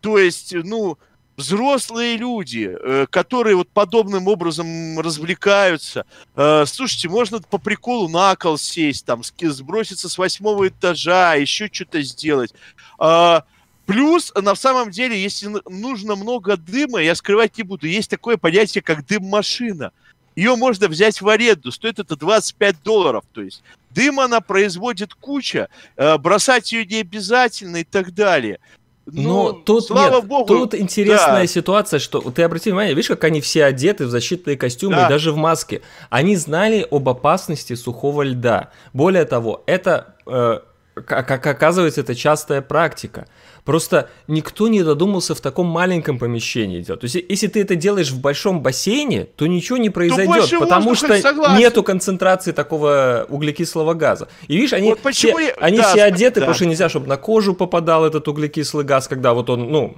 [0.00, 0.96] То есть, ну,
[1.40, 6.04] взрослые люди, э, которые вот подобным образом развлекаются.
[6.36, 12.02] Э, слушайте, можно по приколу на кол сесть, там, сброситься с восьмого этажа, еще что-то
[12.02, 12.52] сделать.
[12.98, 13.44] А,
[13.86, 18.82] плюс, на самом деле, если нужно много дыма, я скрывать не буду, есть такое понятие,
[18.82, 19.92] как дым-машина.
[20.36, 23.24] Ее можно взять в аренду, стоит это 25 долларов.
[23.32, 28.60] То есть дым она производит куча, э, бросать ее не обязательно и так далее.
[29.06, 31.46] Но ну, тут слава нет, богу, тут интересная да.
[31.46, 35.06] ситуация, что ты обрати внимание, видишь, как они все одеты в защитные костюмы да.
[35.06, 35.82] и даже в маске.
[36.10, 38.70] Они знали об опасности сухого льда.
[38.92, 40.60] Более того, это, э,
[41.06, 43.26] как оказывается, это частая практика.
[43.64, 47.00] Просто никто не додумался в таком маленьком помещении делать.
[47.00, 51.16] То есть, если ты это делаешь в большом бассейне, то ничего не произойдет, потому что
[51.20, 51.58] согласен.
[51.58, 54.28] нету концентрации такого углекислого газа.
[54.48, 55.54] И видишь, они, вот все, я...
[55.60, 56.46] они да, все одеты, да.
[56.46, 59.96] потому что нельзя, чтобы на кожу попадал этот углекислый газ, когда вот он, ну,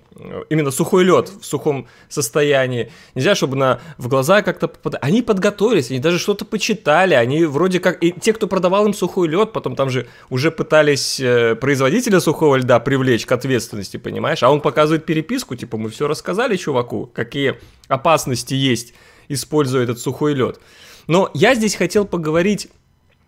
[0.51, 2.91] именно сухой лед в сухом состоянии.
[3.15, 4.99] Нельзя, чтобы на, в глаза как-то попадал.
[5.03, 8.03] Они подготовились, они даже что-то почитали, они вроде как...
[8.03, 12.57] И те, кто продавал им сухой лед, потом там же уже пытались э, производителя сухого
[12.57, 14.43] льда привлечь к ответственности понимаешь?
[14.43, 17.57] А он показывает переписку, типа, мы все рассказали чуваку, какие
[17.89, 18.95] опасности есть,
[19.29, 20.61] используя этот сухой лед.
[21.07, 22.69] Но я здесь хотел поговорить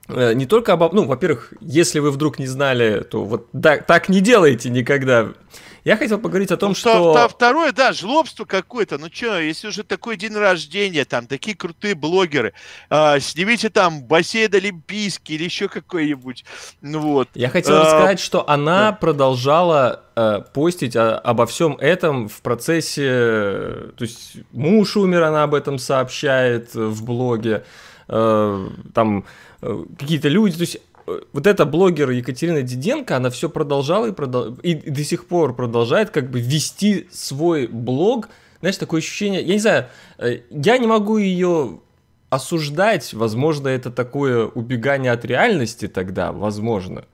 [0.08, 0.92] э, не только об...
[0.92, 5.32] Ну, во-первых, если вы вдруг не знали, то вот да, так не делайте никогда.
[5.84, 7.28] Я хотел поговорить о том, ну, что...
[7.28, 8.96] Второе, да, жлобство какое-то.
[8.96, 12.54] Ну что, если уже такой день рождения, там такие крутые блогеры,
[12.88, 16.46] э, снимите там бассейн Олимпийский или еще какой-нибудь.
[16.80, 17.28] Ну вот.
[17.34, 18.96] Я хотел а, сказать, что она да.
[18.96, 23.92] продолжала э, постить о, обо всем этом в процессе...
[23.96, 27.64] То есть муж умер, она об этом сообщает в блоге.
[28.08, 29.26] Э, там
[29.60, 30.54] э, какие-то люди...
[30.56, 34.54] То есть вот эта блогер Екатерина Диденко, она все продолжала и, продол...
[34.62, 38.28] и до сих пор продолжает как бы вести свой блог.
[38.60, 39.86] Знаешь, такое ощущение, я не знаю,
[40.18, 41.80] э, я не могу ее
[42.30, 47.04] осуждать, возможно, это такое убегание от реальности тогда, возможно.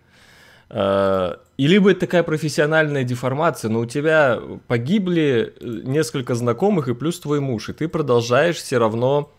[0.68, 6.94] Э, и либо это такая профессиональная деформация, но у тебя погибли э, несколько знакомых и
[6.94, 9.32] плюс твой муж, и ты продолжаешь все равно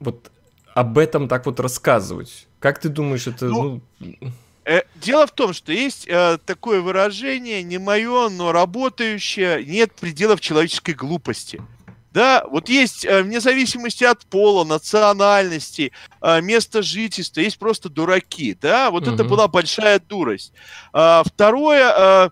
[0.00, 0.30] вот
[0.74, 2.46] об этом так вот рассказывать.
[2.60, 3.46] Как ты думаешь, это...
[3.46, 4.14] Ну, ну...
[4.64, 10.40] Э, дело в том, что есть э, такое выражение, не мое, но работающее, нет пределов
[10.40, 11.60] человеческой глупости.
[12.12, 18.56] Да, вот есть, э, вне зависимости от пола, национальности, э, места жительства, есть просто дураки,
[18.60, 19.14] да, вот угу.
[19.14, 20.52] это была большая дурость.
[20.92, 22.30] А, второе, э,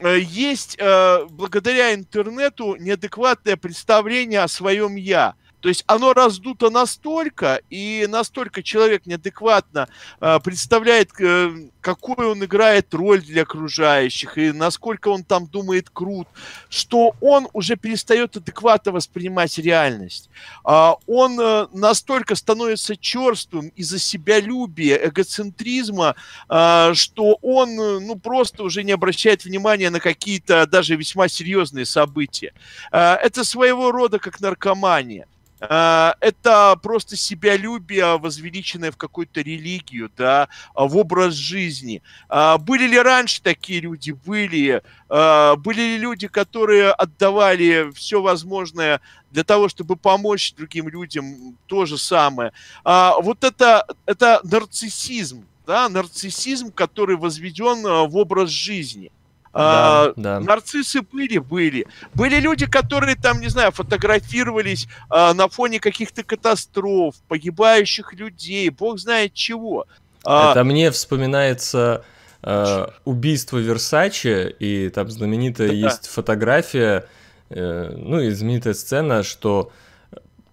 [0.00, 5.34] э, есть э, благодаря интернету неадекватное представление о своем «я».
[5.64, 9.88] То есть оно раздуто настолько, и настолько человек неадекватно
[10.20, 16.28] э, представляет, э, какую он играет роль для окружающих, и насколько он там думает крут,
[16.68, 20.28] что он уже перестает адекватно воспринимать реальность.
[20.66, 26.14] Э, он э, настолько становится черствым из-за себялюбия, эгоцентризма,
[26.50, 31.86] э, что он э, ну, просто уже не обращает внимания на какие-то даже весьма серьезные
[31.86, 32.52] события.
[32.92, 35.26] Э, это своего рода как наркомания.
[35.68, 42.02] А, это просто себялюбие, возвеличенное в какую-то религию, да, в образ жизни.
[42.28, 44.10] А, были ли раньше такие люди?
[44.10, 44.82] Были.
[45.08, 49.00] А, были ли люди, которые отдавали все возможное
[49.30, 51.56] для того, чтобы помочь другим людям?
[51.66, 52.52] То же самое.
[52.84, 59.10] Вот это, это нарциссизм, да, нарциссизм, который возведен в образ жизни.
[59.54, 60.40] Да, а, да.
[60.40, 61.86] Нарциссы были, были.
[62.12, 68.98] Были люди, которые там, не знаю, фотографировались а, на фоне каких-то катастроф, погибающих людей, бог
[68.98, 69.86] знает чего.
[70.24, 72.04] А, Это мне вспоминается
[72.42, 75.74] э, убийство Версаче, и там знаменитая да.
[75.74, 77.06] есть фотография,
[77.50, 79.70] э, ну и знаменитая сцена, что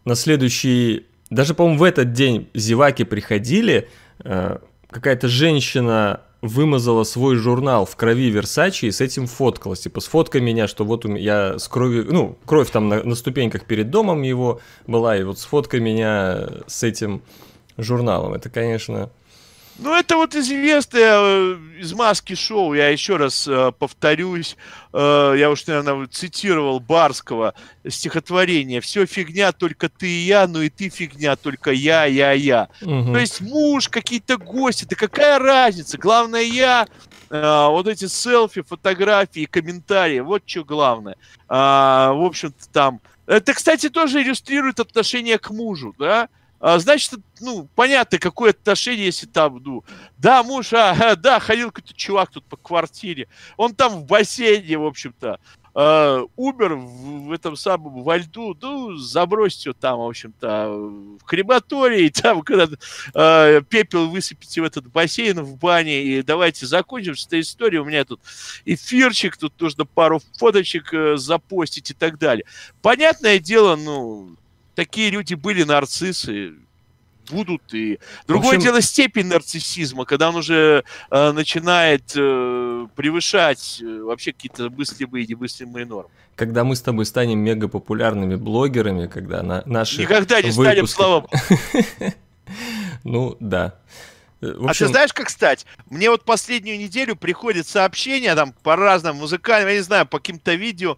[0.05, 3.89] на следующий, даже, по-моему, в этот день зеваки приходили,
[4.23, 4.57] э,
[4.91, 9.81] какая-то женщина вымазала свой журнал в крови Версачи и с этим фоткалась.
[9.81, 12.07] Типа, сфоткай меня, что вот я с кровью...
[12.11, 16.83] Ну, кровь там на, на ступеньках перед домом его была, и вот сфоткай меня с
[16.83, 17.21] этим
[17.77, 18.33] журналом.
[18.33, 19.11] Это, конечно...
[19.81, 24.55] Ну, это вот известное э, из маски шоу, я еще раз э, повторюсь,
[24.93, 27.55] э, я уж, наверное, цитировал Барского
[27.87, 32.69] стихотворение «Все фигня, только ты и я, ну и ты фигня, только я, я, я».
[32.83, 33.13] Угу.
[33.13, 36.85] То есть муж, какие-то гости, да какая разница, главное я,
[37.31, 41.15] э, вот эти селфи, фотографии, комментарии, вот что главное.
[41.47, 43.01] А, в общем-то, там...
[43.25, 46.29] Это, кстати, тоже иллюстрирует отношение к мужу, да?
[46.61, 49.83] А, значит, ну, понятно, какое отношение, если там, ну,
[50.19, 54.85] да, муж, а, да, ходил какой-то чувак тут по квартире, он там в бассейне, в
[54.85, 55.39] общем-то,
[55.73, 60.69] э, умер в, в этом самом во льду, ну, забросьте его там, в общем-то,
[61.19, 62.67] в крематории, там, когда
[63.15, 67.85] э, пепел высыпите в этот бассейн в бане, и давайте закончим с этой историей, у
[67.85, 68.21] меня тут
[68.65, 72.45] эфирчик, тут нужно пару фоточек э, запостить и так далее.
[72.83, 74.35] Понятное дело, ну,
[74.75, 76.53] такие люди были нарциссы,
[77.29, 78.61] будут и другое общем...
[78.61, 85.27] дело степень нарциссизма, когда он уже э, начинает э, превышать э, вообще какие-то мыслимые и
[85.27, 86.09] немыслимые нормы.
[86.35, 90.61] Когда мы с тобой станем мега популярными блогерами, когда на наши никогда не выпуски...
[90.61, 91.27] станем, слава
[93.03, 93.75] Ну да.
[94.41, 94.67] Общем...
[94.67, 95.65] А ты знаешь, как стать?
[95.89, 100.55] Мне вот последнюю неделю приходят сообщения там по разным музыкальным, я не знаю, по каким-то
[100.55, 100.97] видео,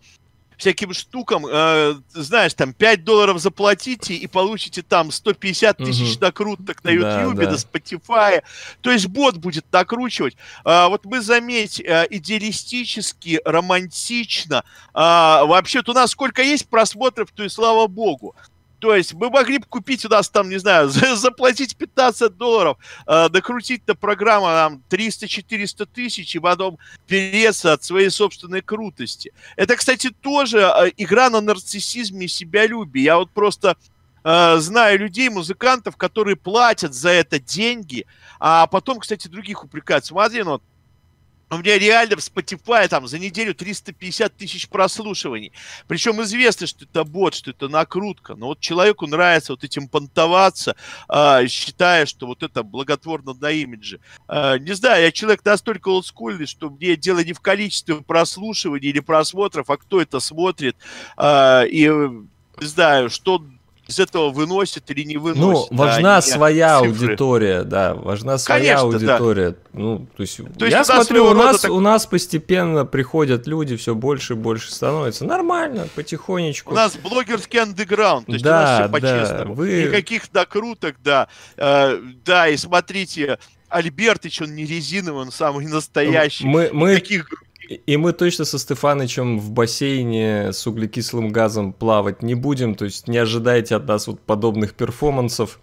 [0.64, 6.26] всяким штукам, э, знаешь, там 5 долларов заплатите и получите там 150 тысяч угу.
[6.26, 7.52] накруток на YouTube, да, да.
[7.52, 8.42] на Spotify.
[8.80, 10.38] То есть бот будет накручивать.
[10.64, 14.64] А, вот мы, заметь, э, идеалистически, романтично.
[14.94, 18.34] А, вообще-то у нас сколько есть просмотров, то и слава богу.
[18.84, 22.78] То есть мы могли бы купить у нас там, не знаю, заплатить 15 долларов,
[23.08, 26.78] докрутить на программу там 300-400 тысяч и потом
[27.08, 29.32] переться от своей собственной крутости.
[29.56, 33.04] Это, кстати, тоже э, игра на нарциссизме и себялюбии.
[33.04, 33.78] Я вот просто
[34.26, 38.06] э, знаю людей, музыкантов, которые платят за это деньги,
[38.38, 40.04] а потом, кстати, других упрекают.
[40.04, 40.64] Смотри, ну вот
[41.56, 45.52] у меня реально в Spotify там за неделю 350 тысяч прослушиваний.
[45.88, 48.36] Причем известно, что это бот, что это накрутка.
[48.36, 50.76] Но вот человеку нравится вот этим понтоваться,
[51.10, 54.00] э, считая, что вот это благотворно на имидже.
[54.28, 59.00] Э, не знаю, я человек настолько олдскульный, что мне дело не в количестве прослушиваний или
[59.00, 60.76] просмотров, а кто это смотрит.
[61.18, 63.44] Э, и не знаю, что
[63.94, 65.72] из этого выносит или не выносит.
[65.72, 66.90] Ну, важна да, своя цифры.
[66.90, 69.50] аудитория, да, важна своя Конечно, аудитория.
[69.52, 69.58] Да.
[69.74, 71.72] Ну, то есть, то я смотрю, у нас, так...
[71.72, 75.26] у нас постепенно приходят люди, все больше и больше становится.
[75.26, 76.72] Нормально, потихонечку.
[76.72, 79.56] У нас блогерский андеграунд, то есть да, у нас все по-честному.
[79.56, 79.84] Да, вы...
[79.84, 81.28] Никаких докруток, да.
[81.58, 83.38] Э, да, и смотрите,
[83.70, 86.46] Альбертыч, он не резиновый, он самый настоящий.
[86.46, 87.30] Мы, мы, Никаких
[87.70, 93.08] и мы точно со Стефанычем в бассейне с углекислым газом плавать не будем, то есть
[93.08, 95.60] не ожидайте от нас вот подобных перформансов.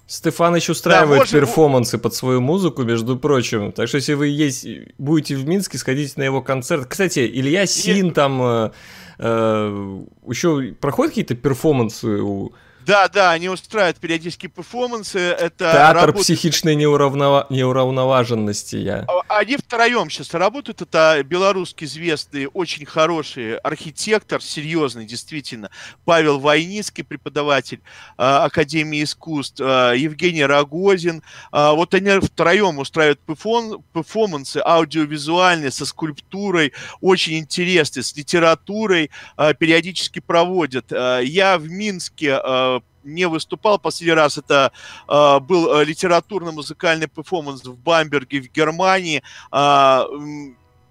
[0.07, 1.41] Стефаныч устраивает да, можем...
[1.41, 3.73] перформансы под свою музыку, между прочим.
[3.73, 4.67] Так что если вы есть,
[4.99, 6.87] будете в Минске, сходите на его концерт.
[6.87, 8.15] Кстати, Илья Син нет.
[8.15, 8.71] там э,
[9.19, 12.53] э, еще проходят какие-то перформансы у
[12.87, 15.19] да, да, они устраивают периодически перформансы.
[15.19, 16.25] Это Театр работает...
[16.25, 17.47] психичной неуравнова...
[17.51, 18.77] неуравноваженности.
[18.77, 19.07] Я.
[19.09, 20.83] А, они втроем сейчас работают.
[20.83, 25.71] Это белорусский известный, очень хороший архитектор, серьезный, действительно.
[26.05, 27.81] Павел Войницкий, преподаватель
[28.19, 31.23] э, Академии искусств, э, Евгений Рогозин.
[31.53, 33.83] Э, вот они втроем устраивают перформ...
[33.93, 40.91] перформансы аудиовизуальные, со скульптурой, очень интересные, с литературой, э, периодически проводят.
[40.91, 42.72] Э, я в Минске э,
[43.05, 43.79] не выступал.
[43.79, 44.73] Последний раз это
[45.09, 49.23] э, был э, литературно-музыкальный перформанс в Бамберге в Германии.
[49.53, 50.05] Э,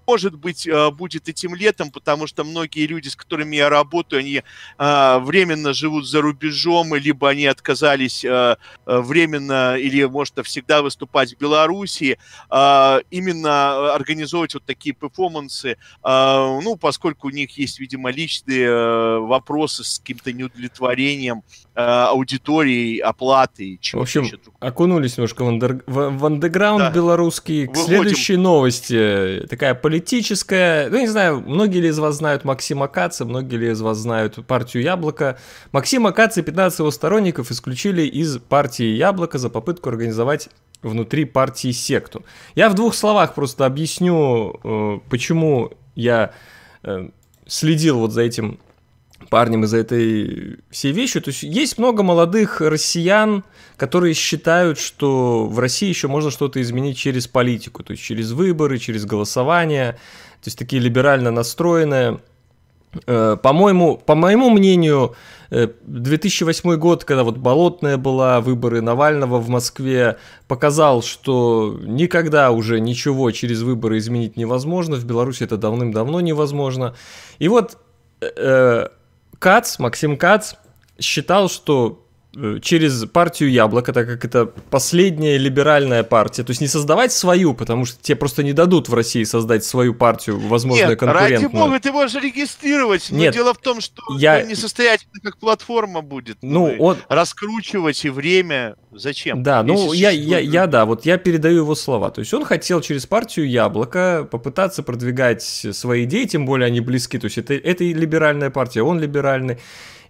[0.06, 4.42] может быть, э, будет этим летом, потому что многие люди, с которыми я работаю, они
[4.78, 11.38] э, временно живут за рубежом, либо они отказались э, временно или, может, навсегда выступать в
[11.38, 12.18] Белоруссии.
[12.50, 20.32] Именно организовывать вот такие перформансы, ну, поскольку у них есть, видимо, личные вопросы с каким-то
[20.32, 21.42] неудовлетворением
[21.74, 23.78] аудитории, оплаты.
[23.92, 24.26] В общем,
[24.60, 25.82] окунулись немножко в, андер...
[25.86, 26.90] в андеграунд да.
[26.90, 27.66] белорусский.
[27.66, 27.86] К Выходим.
[27.86, 29.46] следующей новости.
[29.48, 30.90] Такая политическая.
[30.90, 34.44] Ну, не знаю, многие ли из вас знают Максима Каца, многие ли из вас знают
[34.46, 35.38] партию Яблоко.
[35.72, 40.50] Максима Каца и 15 его сторонников исключили из партии Яблоко за попытку организовать
[40.82, 42.24] внутри партии секту.
[42.54, 46.32] Я в двух словах просто объясню, э, почему я
[46.82, 47.08] э,
[47.46, 48.58] следил вот за этим
[49.28, 51.20] парнем из этой всей вещи.
[51.20, 53.44] То есть есть много молодых россиян,
[53.76, 58.78] которые считают, что в России еще можно что-то изменить через политику, то есть через выборы,
[58.78, 62.20] через голосование, то есть такие либерально настроенные.
[63.06, 65.14] Э, по-моему, по моему мнению,
[65.50, 70.18] 2008 э, год, когда вот Болотная была, выборы Навального в Москве,
[70.48, 74.96] показал, что никогда уже ничего через выборы изменить невозможно.
[74.96, 76.94] В Беларуси это давным-давно невозможно.
[77.38, 77.78] И вот
[78.20, 78.88] э,
[79.42, 80.54] Кац, Максим Кац,
[81.00, 82.01] считал, что
[82.62, 86.42] через партию Яблоко, так как это последняя либеральная партия.
[86.44, 89.94] То есть не создавать свою, потому что тебе просто не дадут в России создать свою
[89.94, 91.42] партию, возможно, Нет, конкурентную.
[91.42, 94.42] ради бога, ты можешь регистрировать, но Нет, дело в том, что я...
[94.42, 96.38] несостоятельно как платформа будет.
[96.40, 96.96] Ну, ну он...
[97.08, 99.42] Раскручивать и время зачем?
[99.42, 102.10] Да, ну я, я, я, да, вот я передаю его слова.
[102.10, 107.18] То есть он хотел через партию Яблоко попытаться продвигать свои идеи, тем более они близки.
[107.18, 109.58] То есть это, это и либеральная партия, он либеральный.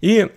[0.00, 0.28] И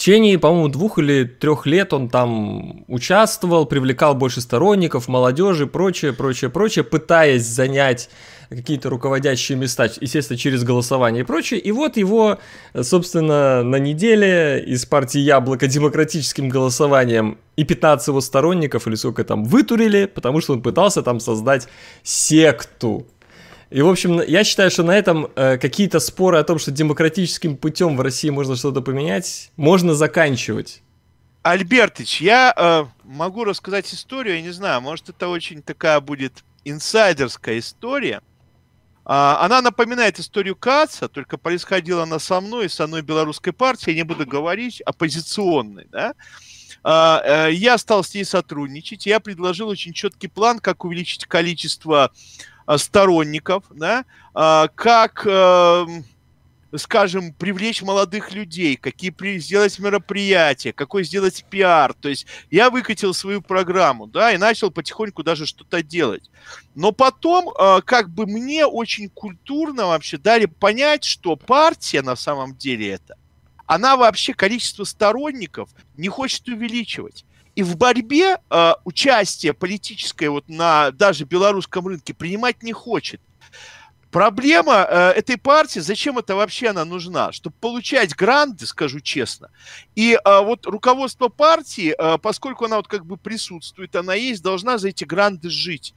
[0.00, 6.48] течение, по-моему, двух или трех лет он там участвовал, привлекал больше сторонников, молодежи, прочее, прочее,
[6.48, 8.08] прочее, пытаясь занять
[8.48, 11.60] какие-то руководящие места, естественно, через голосование и прочее.
[11.60, 12.38] И вот его,
[12.80, 19.44] собственно, на неделе из партии Яблоко демократическим голосованием и 15 его сторонников, или сколько там,
[19.44, 21.68] вытурили, потому что он пытался там создать
[22.02, 23.06] секту
[23.70, 27.56] и, в общем, я считаю, что на этом э, какие-то споры о том, что демократическим
[27.56, 30.82] путем в России можно что-то поменять, можно заканчивать.
[31.42, 37.60] Альбертыч, я э, могу рассказать историю, я не знаю, может это очень такая будет инсайдерская
[37.60, 38.20] история.
[39.04, 44.02] А, она напоминает историю Каца, только происходила она со мной со мной белорусской партией, я
[44.02, 46.14] не буду говорить, оппозиционной, да.
[46.82, 52.12] А, э, я стал с ней сотрудничать, я предложил очень четкий план, как увеличить количество
[52.78, 54.04] сторонников, да,
[54.34, 56.04] э, как, эм,
[56.76, 61.94] скажем, привлечь молодых людей, какие сделать мероприятия, какой сделать пиар.
[61.94, 66.30] То есть я выкатил свою программу, да, и начал потихоньку даже что-то делать.
[66.74, 72.56] Но потом, э, как бы мне очень культурно вообще дали понять, что партия на самом
[72.56, 73.16] деле это,
[73.66, 77.24] она вообще количество сторонников не хочет увеличивать.
[77.60, 83.20] И в борьбе э, участие политическое вот на даже белорусском рынке принимать не хочет.
[84.10, 87.32] Проблема э, этой партии, зачем это вообще она нужна?
[87.32, 89.50] Чтобы получать гранты, скажу честно.
[89.94, 94.78] И э, вот руководство партии, э, поскольку она вот как бы присутствует, она есть, должна
[94.78, 95.92] за эти гранты жить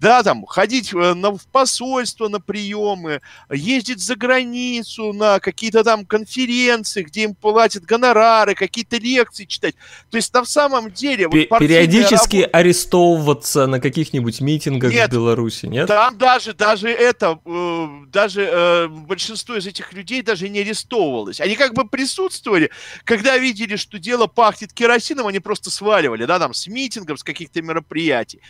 [0.00, 6.06] да, там, ходить э, на, в посольство на приемы, ездить за границу на какие-то там
[6.06, 9.74] конференции, где им платят гонорары, какие-то лекции читать.
[10.10, 11.28] То есть на самом деле...
[11.28, 12.58] П- вот периодически работа...
[12.58, 15.88] арестовываться на каких-нибудь митингах нет, в Беларуси, нет?
[15.88, 21.40] Там даже, даже это, э, даже э, большинство из этих людей даже не арестовывалось.
[21.40, 22.70] Они как бы присутствовали,
[23.02, 27.60] когда видели, что дело пахнет керосином, они просто сваливали, да, там, с митингов, с каких-то
[27.62, 28.40] мероприятий.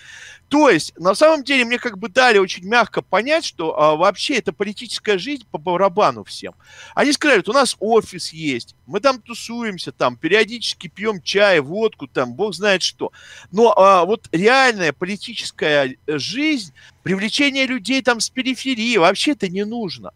[0.49, 4.35] То есть, на самом деле, мне как бы дали очень мягко понять, что а, вообще
[4.35, 6.55] эта политическая жизнь по барабану всем.
[6.95, 12.35] Они сказали, у нас офис есть, мы там тусуемся, там периодически пьем чай, водку, там
[12.35, 13.11] бог знает что.
[13.51, 19.65] Но а, вот реальная политическая э, жизнь, привлечение людей там с периферии, вообще это не
[19.65, 20.13] нужно.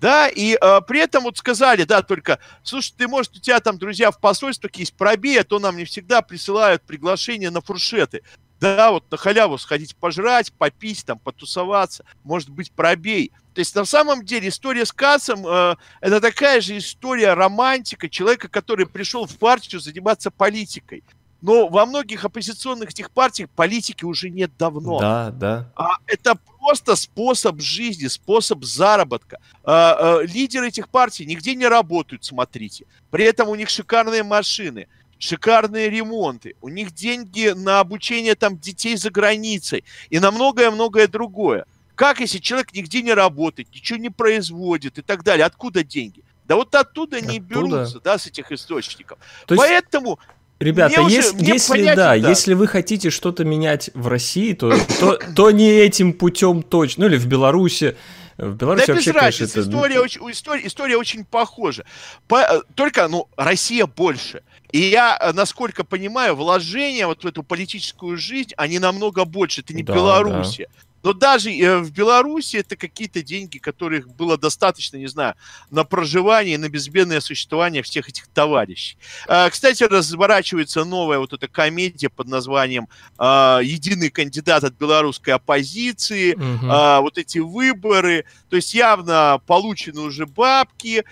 [0.00, 3.78] Да, и э, при этом вот сказали, да, только, слушай, ты, может, у тебя там
[3.78, 8.22] друзья в посольствах есть, пробей, а то нам не всегда присылают приглашения на фуршеты.
[8.60, 13.32] Да, вот на халяву сходить пожрать, попить, там, потусоваться, может быть, пробей.
[13.54, 18.48] То есть на самом деле история с Кассом э, это такая же история романтика, человека,
[18.48, 21.02] который пришел в партию заниматься политикой.
[21.40, 24.98] Но во многих оппозиционных этих партиях политики уже нет давно.
[24.98, 25.70] Да, да.
[25.76, 29.38] А это просто способ жизни, способ заработка.
[29.62, 32.86] А, а, лидеры этих партий нигде не работают, смотрите.
[33.10, 34.88] При этом у них шикарные машины
[35.18, 41.64] шикарные ремонты, у них деньги на обучение там детей за границей и на многое-многое другое.
[41.94, 45.44] Как если человек нигде не работает, ничего не производит и так далее?
[45.44, 46.22] Откуда деньги?
[46.44, 49.18] Да вот оттуда они берутся, да, с этих источников.
[49.46, 49.62] То есть...
[49.62, 50.18] Поэтому
[50.60, 54.54] Ребята, мне если, уже, если понятен, да, да, если вы хотите что-то менять в России,
[54.54, 57.96] то, то, то не этим путем точно, ну или в Беларуси.
[58.38, 60.02] В Беларуси да вообще, без разницы, конечно, история, это...
[60.02, 61.84] очень, история, история очень похожа.
[62.26, 64.42] По, э, только, ну, Россия больше.
[64.70, 69.62] И я, э, насколько понимаю, вложения вот в эту политическую жизнь, они намного больше.
[69.62, 70.58] Это не да, Беларусь.
[70.58, 70.64] Да.
[71.02, 75.34] Но даже э, в Беларуси это какие-то деньги, которых было достаточно, не знаю,
[75.70, 78.98] на проживание, на безбедное существование всех этих товарищей.
[79.26, 86.34] А, кстати, разворачивается новая вот эта комедия под названием а, «Единый кандидат от белорусской оппозиции»,
[86.34, 87.02] угу.
[87.02, 88.24] вот эти выборы.
[88.48, 91.04] То есть явно получены уже бабки,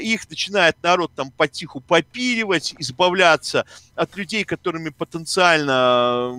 [0.00, 3.66] их начинает народ там потиху попиливать, избавляться
[3.96, 6.32] от людей, которыми потенциально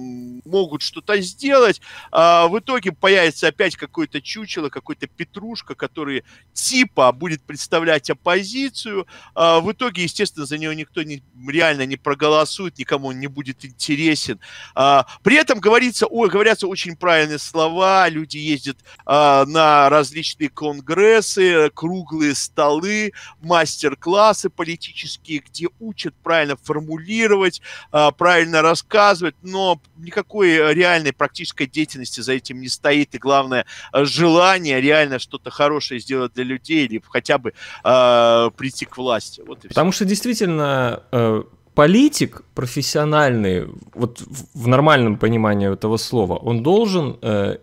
[0.45, 1.81] могут что-то сделать.
[2.11, 9.07] В итоге итоге появится опять какое-то чучело, какой-то петрушка, который типа будет представлять оппозицию.
[9.35, 13.65] А в итоге, естественно, за него никто не, реально не проголосует, никому он не будет
[13.65, 14.39] интересен.
[14.75, 21.69] А, при этом говорится, ой, говорятся очень правильные слова, люди ездят а, на различные конгрессы,
[21.73, 27.46] круглые столы, мастер-классы политические, где учат правильно формулировать,
[27.91, 34.05] а, правильно рассказывать, но никакой реальной практической деятельности за этим не стоит, и главное, э,
[34.05, 39.41] желание реально что-то хорошее сделать для людей или хотя бы э, прийти к власти.
[39.45, 41.43] Вот Потому что действительно э,
[41.73, 44.21] политик профессиональный, вот
[44.53, 47.57] в нормальном понимании этого слова, он должен э,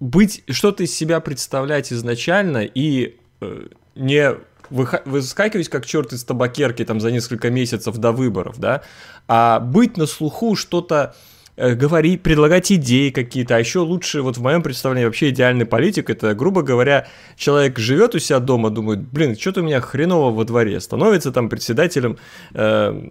[0.00, 4.34] быть, что-то из себя представлять изначально и э, не
[4.70, 8.82] выскакивать как черт из табакерки там за несколько месяцев до выборов, да,
[9.28, 11.14] а быть на слуху что-то
[11.60, 16.34] говорить, предлагать идеи какие-то, а еще лучше, вот в моем представлении, вообще идеальный политик, это,
[16.34, 17.06] грубо говоря,
[17.36, 21.48] человек живет у себя дома, думает, блин, что-то у меня хреново во дворе, становится там
[21.48, 22.18] председателем
[22.54, 23.08] э,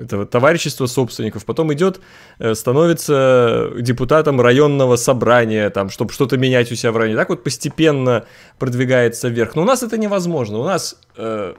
[0.00, 2.00] этого товарищества собственников, потом идет,
[2.38, 7.42] э, становится депутатом районного собрания, там, чтобы что-то менять у себя в районе, так вот
[7.42, 8.24] постепенно
[8.58, 9.56] продвигается вверх.
[9.56, 10.96] Но у нас это невозможно, у нас...
[11.16, 11.54] Э,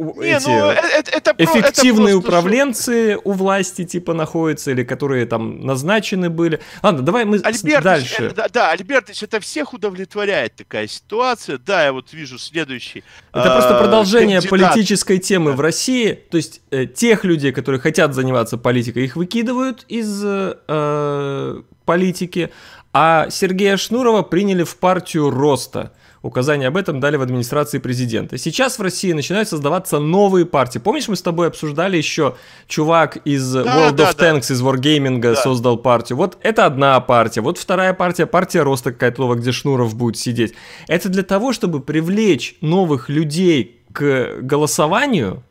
[0.00, 5.60] не, эти ну, это, это, эффективные это управленцы у власти типа находятся или которые там
[5.66, 6.60] назначены были.
[6.82, 8.24] Ладно, давай мы Альбертович, дальше.
[8.24, 11.58] Это, да, Альбертович, это всех удовлетворяет такая ситуация.
[11.58, 13.04] Да, я вот вижу следующий.
[13.32, 14.70] Это э, просто продолжение кандидат.
[14.72, 15.56] политической темы да.
[15.56, 16.12] в России.
[16.30, 22.50] То есть э, тех людей, которые хотят заниматься политикой, их выкидывают из э, политики,
[22.92, 25.92] а Сергея Шнурова приняли в партию роста.
[26.22, 28.36] Указание об этом дали в администрации президента.
[28.36, 30.78] Сейчас в России начинают создаваться новые партии.
[30.78, 34.30] Помнишь, мы с тобой обсуждали еще чувак из да, World да, of да.
[34.30, 35.34] Tanks, из Wargaming да.
[35.34, 36.18] создал партию.
[36.18, 37.40] Вот это одна партия.
[37.40, 40.52] Вот вторая партия, партия роста какая-то новая, где Шнуров будет сидеть.
[40.88, 45.42] Это для того, чтобы привлечь новых людей к голосованию,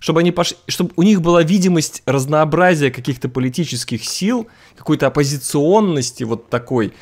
[0.00, 6.50] чтобы они пошли, чтобы у них была видимость разнообразия каких-то политических сил, какой-то оппозиционности вот
[6.50, 6.92] такой.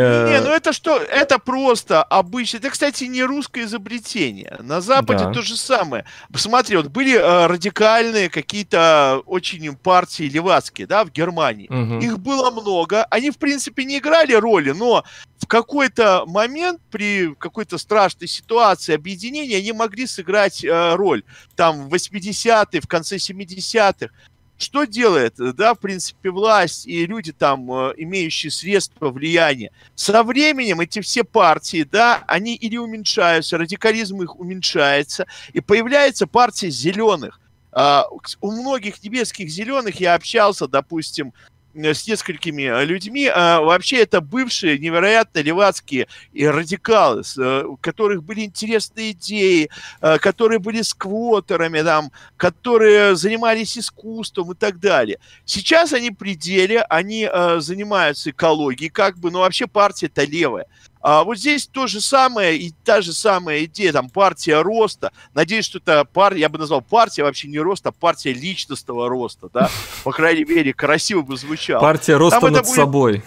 [0.00, 0.96] Не, ну это что?
[0.98, 2.56] Это просто обычно.
[2.56, 4.56] Это, кстати, не русское изобретение.
[4.60, 5.32] На Западе да.
[5.32, 6.04] то же самое.
[6.32, 11.68] Посмотри, вот были э, радикальные какие-то очень партии левацкие, да, в Германии.
[11.68, 12.04] Угу.
[12.04, 13.04] Их было много.
[13.04, 15.04] Они, в принципе, не играли роли, но
[15.38, 21.22] в какой-то момент при какой-то страшной ситуации объединения они могли сыграть э, роль.
[21.54, 24.08] Там в 80-е, в конце 70-х.
[24.56, 29.72] Что делает, да, в принципе, власть и люди там, э, имеющие средства влияния?
[29.96, 36.70] Со временем эти все партии, да, они или уменьшаются, радикализм их уменьшается, и появляется партия
[36.70, 37.40] зеленых.
[37.72, 38.04] Uh,
[38.40, 41.32] у многих немецких зеленых я общался, допустим,
[41.74, 43.26] с несколькими э, людьми.
[43.26, 49.70] А вообще это бывшие невероятно левацкие радикалы, э, у которых были интересные идеи,
[50.00, 55.18] которые были сквотерами, там, которые занимались искусством и так далее.
[55.44, 56.34] Сейчас они при
[56.88, 60.66] они занимаются экологией, как бы, но вообще партия-то левая.
[61.04, 65.12] А вот здесь то же самое, и та же самая идея, там, партия роста.
[65.34, 69.50] Надеюсь, что это партия, я бы назвал партия вообще не роста, а партия личностного роста,
[69.52, 69.68] да.
[70.02, 71.82] По крайней мере, красиво бы звучало.
[71.82, 72.74] Партия роста там над будет...
[72.74, 73.22] собой.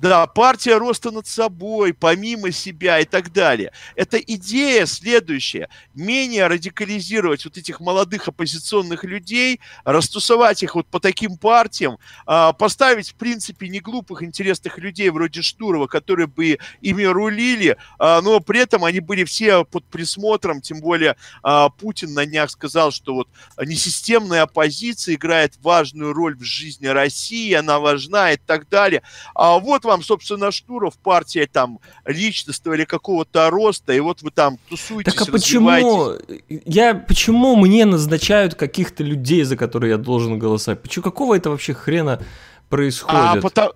[0.00, 3.70] Да, партия роста над собой, помимо себя и так далее.
[3.96, 5.68] Это идея следующая.
[5.94, 13.10] Менее радикализировать вот этих молодых оппозиционных людей, растусовать их вот по таким партиям, а, поставить,
[13.10, 18.60] в принципе, не глупых, интересных людей вроде Штурова, которые бы ими рулили, а, но при
[18.60, 23.28] этом они были все под присмотром, тем более а, Путин на днях сказал, что вот
[23.62, 29.02] несистемная оппозиция играет важную роль в жизни России, она важна и так далее.
[29.34, 34.58] А вот вам, собственно, Штуров, партия там личностного или какого-то роста, и вот вы там
[34.68, 36.16] тусуетесь, Так а почему,
[36.48, 40.80] я, почему мне назначают каких-то людей, за которые я должен голосовать?
[40.80, 42.22] Почему, какого это вообще хрена
[42.68, 43.20] происходит?
[43.20, 43.72] А, потому,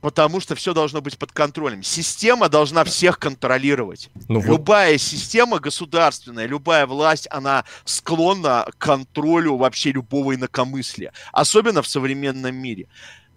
[0.00, 1.82] Потому что все должно быть под контролем.
[1.82, 4.10] Система должна всех контролировать.
[4.28, 5.00] Ну, любая вот.
[5.00, 11.12] система государственная, любая власть, она склонна к контролю вообще любого инакомыслия.
[11.32, 12.86] Особенно в современном мире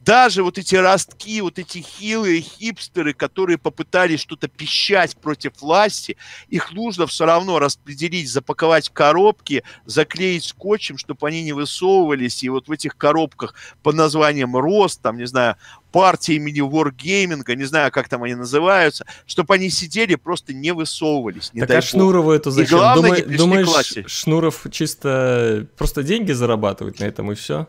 [0.04, 6.18] даже вот эти ростки, вот эти хилые хипстеры, которые попытались что-то пищать против власти,
[6.50, 12.44] их нужно все равно распределить, запаковать в коробки, заклеить скотчем, чтобы они не высовывались.
[12.44, 15.56] И вот в этих коробках под названием «Рост», там, не знаю,
[15.92, 21.52] партии имени Wargaming, не знаю, как там они называются, чтобы они сидели, просто не высовывались.
[21.54, 22.78] Не так а Шнурову это зачем?
[22.78, 27.68] И главное, Думаю, думаешь, Шнуров чисто просто деньги зарабатывает на этом и все?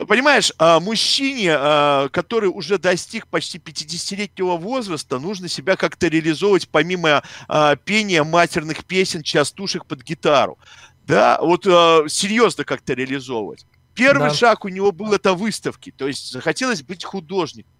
[0.00, 6.70] Ну, понимаешь, а, мужчине, а, который уже достиг почти 50-летнего возраста, нужно себя как-то реализовывать
[6.70, 10.58] помимо а, пения матерных песен, частушек под гитару.
[11.06, 13.66] Да, вот серьезно как-то реализовывать.
[13.94, 14.34] Первый да.
[14.34, 17.70] шаг у него был это выставки, то есть захотелось быть художником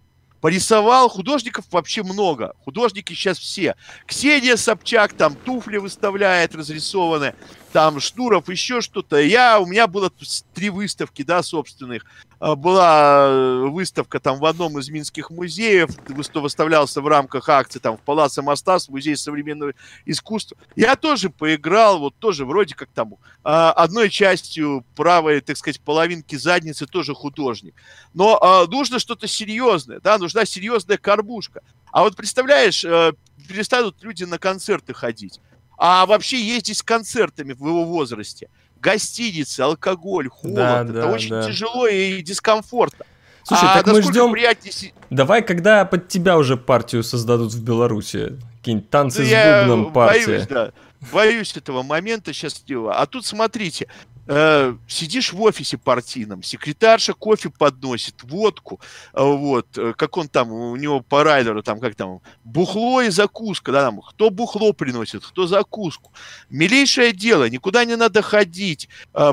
[0.40, 1.08] порисовал.
[1.08, 2.54] Художников вообще много.
[2.64, 3.76] Художники сейчас все.
[4.06, 7.34] Ксения Собчак там туфли выставляет разрисованные.
[7.72, 9.20] Там Шнуров, еще что-то.
[9.20, 10.10] Я, у меня было
[10.54, 12.04] три выставки, да, собственных.
[12.40, 17.96] А, была э, выставка там в одном из минских музеев, выставлялся в рамках акции там
[17.96, 20.56] в Палаце Мостас, музей современного искусства.
[20.74, 23.14] Я тоже поиграл, вот тоже вроде как там
[23.44, 27.74] а, одной частью правой, так сказать, половинки задницы тоже художник.
[28.14, 31.62] Но а, нужно что-то серьезное, да, нужна серьезная карбушка.
[31.92, 33.12] А вот представляешь, э,
[33.48, 35.40] перестанут люди на концерты ходить
[35.82, 38.48] а вообще ездить с концертами в его возрасте
[38.80, 40.54] гостиницы, алкоголь, холод.
[40.54, 41.46] Да, это да, очень да.
[41.46, 43.04] тяжело и дискомфортно.
[43.44, 44.32] Слушай, а так мы ждем.
[44.32, 44.92] Приятнее...
[45.08, 48.38] Давай, когда под тебя уже партию создадут в Беларуси.
[48.58, 50.26] Какие-нибудь танцы да с бубном партия.
[50.26, 50.72] Боюсь, да.
[51.12, 52.62] Боюсь этого момента сейчас.
[52.92, 53.88] А тут смотрите,
[54.26, 58.80] э, сидишь в офисе партийном, секретарша кофе подносит, водку,
[59.12, 63.10] э, вот, э, как он там, у него по райдеру, там, как там, бухло и
[63.10, 66.12] закуска, да, там, кто бухло приносит, кто закуску.
[66.50, 68.88] Милейшее дело, никуда не надо ходить,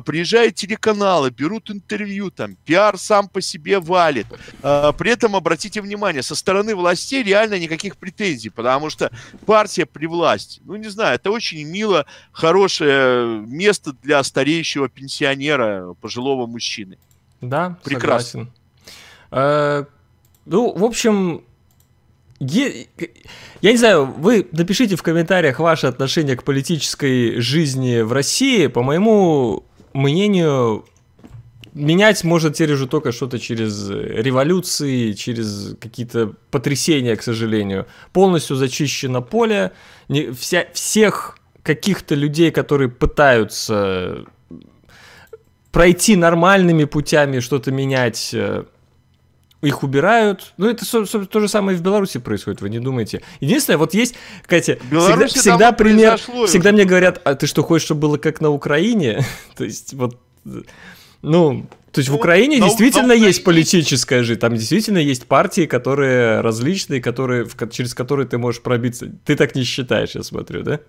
[0.06, 4.28] приезжают телеканалы, берут интервью, там, пиар сам по себе валит.
[4.62, 9.12] При этом, обратите внимание, со стороны властей реально никаких претензий, потому что
[9.46, 16.46] партия при власти, ну, не знаю, это очень мило, хорошее место для стареющего пенсионера, пожилого
[16.46, 16.98] мужчины.
[17.42, 18.48] Да, прекрасно.
[19.32, 19.86] Э,
[20.46, 21.44] ну, в общем,
[22.40, 28.68] я не знаю, вы напишите в комментариях ваше отношение к политической жизни в России.
[28.68, 29.64] По моему
[29.94, 30.86] мнению,
[31.74, 37.88] менять можно теперь уже только что-то через революции, через какие-то потрясения, к сожалению.
[38.14, 39.72] Полностью зачищено поле.
[40.08, 44.26] Не, вся, всех каких-то людей, которые пытаются
[45.72, 48.64] пройти нормальными путями, что-то менять, э,
[49.62, 50.54] их убирают.
[50.58, 53.22] Ну, это собственно, то же самое и в Беларуси происходит, вы не думаете.
[53.40, 54.16] Единственное, вот есть,
[54.46, 58.50] Катя, всегда, всегда пример, всегда мне говорят, а ты что, хочешь, чтобы было как на
[58.50, 59.26] Украине?
[59.56, 60.20] то есть, вот,
[61.22, 63.28] ну, то есть ну, в Украине на, действительно на Украине...
[63.28, 69.12] есть политическая жизнь, там действительно есть партии, которые различные, которые, через которые ты можешь пробиться.
[69.26, 70.80] Ты так не считаешь, я смотрю, да?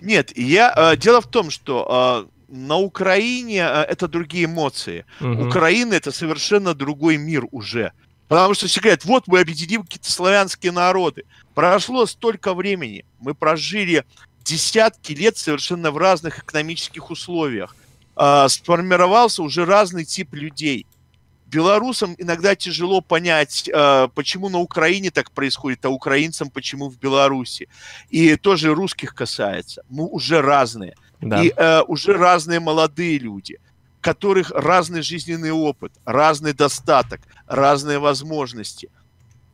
[0.00, 5.04] Нет, я, э, дело в том, что э, на Украине э, это другие эмоции.
[5.20, 5.48] Угу.
[5.48, 7.92] Украина это совершенно другой мир уже.
[8.26, 11.24] Потому что все говорят, вот мы объединим какие-то славянские народы.
[11.54, 14.04] Прошло столько времени, мы прожили
[14.44, 17.76] десятки лет совершенно в разных экономических условиях.
[18.16, 20.86] Э, сформировался уже разный тип людей.
[21.46, 27.68] Белорусам иногда тяжело понять, э, почему на Украине так происходит, а украинцам почему в Беларуси.
[28.10, 29.82] И тоже русских касается.
[29.88, 30.94] Мы уже разные.
[31.20, 31.42] Да.
[31.42, 33.58] И э, уже разные молодые люди,
[34.00, 38.88] которых разный жизненный опыт, разный достаток, разные возможности.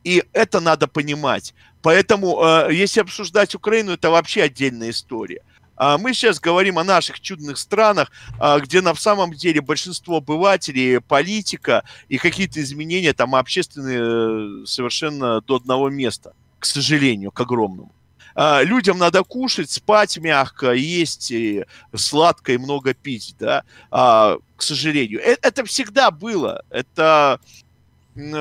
[0.03, 1.53] И это надо понимать.
[1.81, 5.41] Поэтому, э, если обсуждать Украину, это вообще отдельная история.
[5.77, 11.01] А мы сейчас говорим о наших чудных странах, а, где на самом деле большинство обывателей,
[11.01, 17.91] политика и какие-то изменения там общественные э, совершенно до одного места, к сожалению, к огромному.
[18.35, 21.65] А, людям надо кушать, спать мягко, есть и
[21.95, 25.21] сладко и много пить, да, а, к сожалению.
[25.21, 26.63] Э, это всегда было.
[26.69, 27.39] Это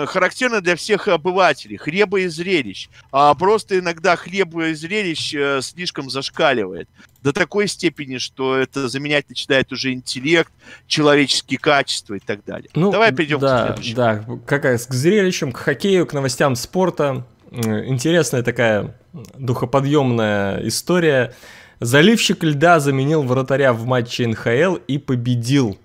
[0.06, 1.76] характерно для всех обывателей.
[1.76, 2.88] Хлеба и зрелищ.
[3.10, 6.88] А просто иногда хлеба и зрелищ э, слишком зашкаливает.
[7.22, 10.52] До такой степени, что это заменять начинает уже интеллект,
[10.86, 12.70] человеческие качества и так далее.
[12.74, 13.96] Ну, Давай перейдем да, к следующему.
[13.96, 17.26] Да, как к зрелищам, к хоккею, к новостям спорта.
[17.54, 21.34] Интересная такая духоподъемная история.
[21.78, 25.78] Заливщик льда заменил вратаря в матче НХЛ и победил.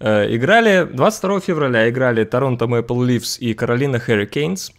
[0.00, 4.72] Э, играли 22 февраля, играли Торонто Мэпл Ливс и Каролина Hurricanes.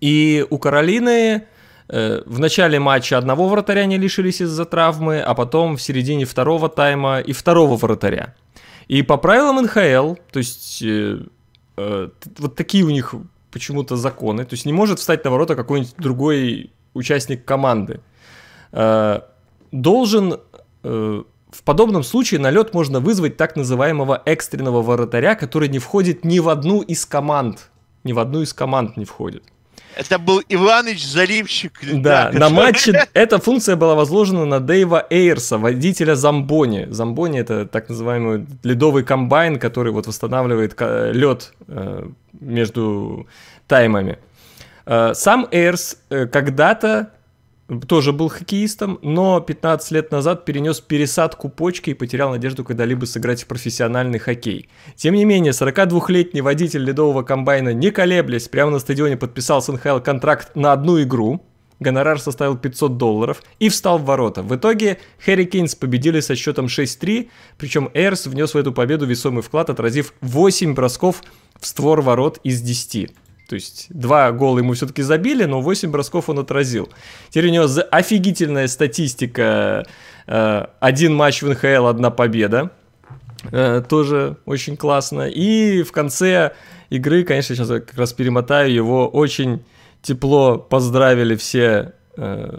[0.00, 1.42] И у Каролины
[1.88, 6.70] э, в начале матча одного вратаря не лишились из-за травмы, а потом в середине второго
[6.70, 8.34] тайма и второго вратаря.
[8.88, 11.18] И по правилам НХЛ, то есть э,
[11.76, 12.08] э,
[12.38, 13.14] вот такие у них
[13.52, 14.44] почему-то законы.
[14.44, 18.00] То есть не может встать на ворота какой-нибудь другой участник команды.
[18.72, 19.20] Э,
[19.70, 20.40] должен
[20.82, 26.24] э, в подобном случае на лед можно вызвать так называемого экстренного вратаря, который не входит
[26.24, 27.70] ни в одну из команд.
[28.04, 29.44] Ни в одну из команд не входит.
[29.96, 31.80] Это был Иваныч Заливщик.
[31.82, 36.86] Да, да на матче эта функция была возложена на Дэйва Эйрса, водителя Замбони.
[36.90, 42.08] Замбони это так называемый ледовый комбайн, который вот восстанавливает лед э,
[42.40, 43.26] между
[43.66, 44.18] таймами.
[44.86, 47.10] Э, сам Эйрс э, когда-то
[47.80, 53.42] тоже был хоккеистом, но 15 лет назад перенес пересадку почки и потерял надежду когда-либо сыграть
[53.42, 54.68] в профессиональный хоккей.
[54.96, 59.98] Тем не менее, 42-летний водитель ледового комбайна, не колеблясь, прямо на стадионе подписал с НХЛ
[59.98, 61.42] контракт на одну игру,
[61.80, 64.42] гонорар составил 500 долларов и встал в ворота.
[64.42, 69.42] В итоге Хэри Кейнс победили со счетом 6-3, причем Эрс внес в эту победу весомый
[69.42, 71.22] вклад, отразив 8 бросков
[71.60, 73.10] в створ ворот из 10.
[73.52, 76.88] То есть два гола ему все-таки забили, но 8 бросков он отразил.
[77.28, 79.84] Теперь у него офигительная статистика.
[80.26, 82.70] Э, один матч в НХЛ, одна победа.
[83.50, 85.28] Э, тоже очень классно.
[85.28, 86.54] И в конце
[86.88, 89.62] игры, конечно, сейчас я как раз перемотаю, его очень
[90.00, 92.58] тепло поздравили все э,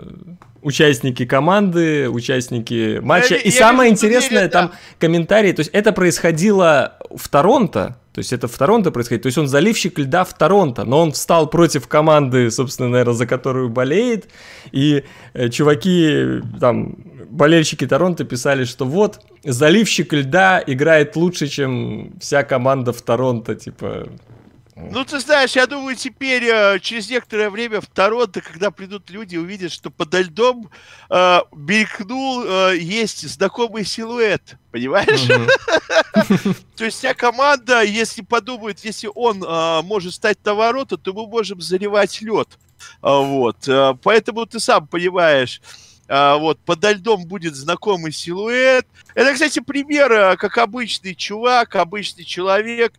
[0.62, 3.34] участники команды, участники матча.
[3.34, 4.74] Я, и я самое интересное, там да.
[5.00, 9.24] комментарии, то есть это происходило в Торонто, то есть это в Торонто происходит.
[9.24, 13.26] То есть он заливщик льда в Торонто, но он встал против команды, собственно, наверное, за
[13.26, 14.30] которую болеет.
[14.72, 15.04] И
[15.34, 16.96] э, чуваки, там,
[17.30, 24.08] болельщики Торонто писали, что вот, заливщик льда играет лучше, чем вся команда в Торонто, типа...
[24.92, 29.38] Ну, ты знаешь, я думаю, теперь э, через некоторое время в Торонто, когда придут люди,
[29.38, 30.70] увидят, что подо льдом
[31.10, 35.28] э, мелькнул, э, есть знакомый силуэт, понимаешь?
[36.76, 41.28] То есть вся команда, если подумает, если он э, может стать на ворота, то мы
[41.28, 42.50] можем заливать лед.
[43.02, 43.68] А, вот.
[43.68, 45.62] Э, поэтому ты сам понимаешь,
[46.08, 48.86] вот, подо льдом будет знакомый силуэт.
[49.16, 52.94] Это, кстати, пример, как обычный чувак, обычный человек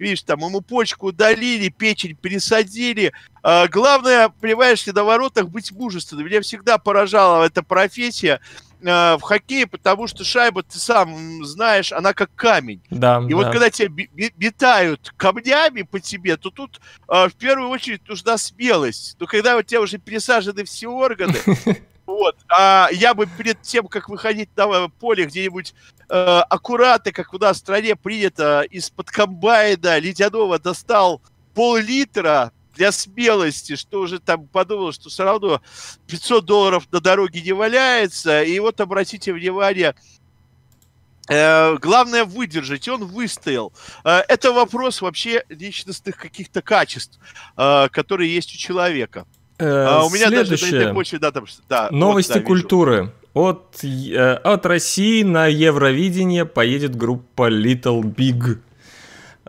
[0.00, 3.12] видишь, там ему почку удалили, печень пересадили.
[3.42, 6.26] А, главное, понимаешь ли, на воротах быть мужественным.
[6.26, 8.40] Меня всегда поражала эта профессия
[8.84, 12.80] а, в хоккее, потому что шайба, ты сам знаешь, она как камень.
[12.90, 13.36] Да, и да.
[13.36, 19.16] вот когда тебя метают камнями по тебе, то тут а, в первую очередь нужна смелость.
[19.20, 21.36] Но когда у тебя уже пересажены все органы,
[22.10, 22.36] Вот.
[22.48, 27.56] А я бы перед тем, как выходить на поле где-нибудь э, аккуратно, как у нас
[27.56, 31.22] в стране принято, из-под комбайна ледяного достал
[31.54, 35.60] пол-литра для смелости, что уже там подумал, что все равно
[36.06, 38.42] 500 долларов на дороге не валяется.
[38.42, 39.94] И вот обратите внимание,
[41.28, 43.72] э, главное выдержать, он выстоял.
[44.04, 47.18] Э, это вопрос вообще личностных каких-то качеств,
[47.56, 49.26] э, которые есть у человека.
[49.58, 50.70] Э, а у меня Следующее.
[50.70, 53.12] даже на почве, да, там, да, Новости вот, да, культуры.
[53.32, 58.58] От, э, от России на Евровидение поедет группа Little Big.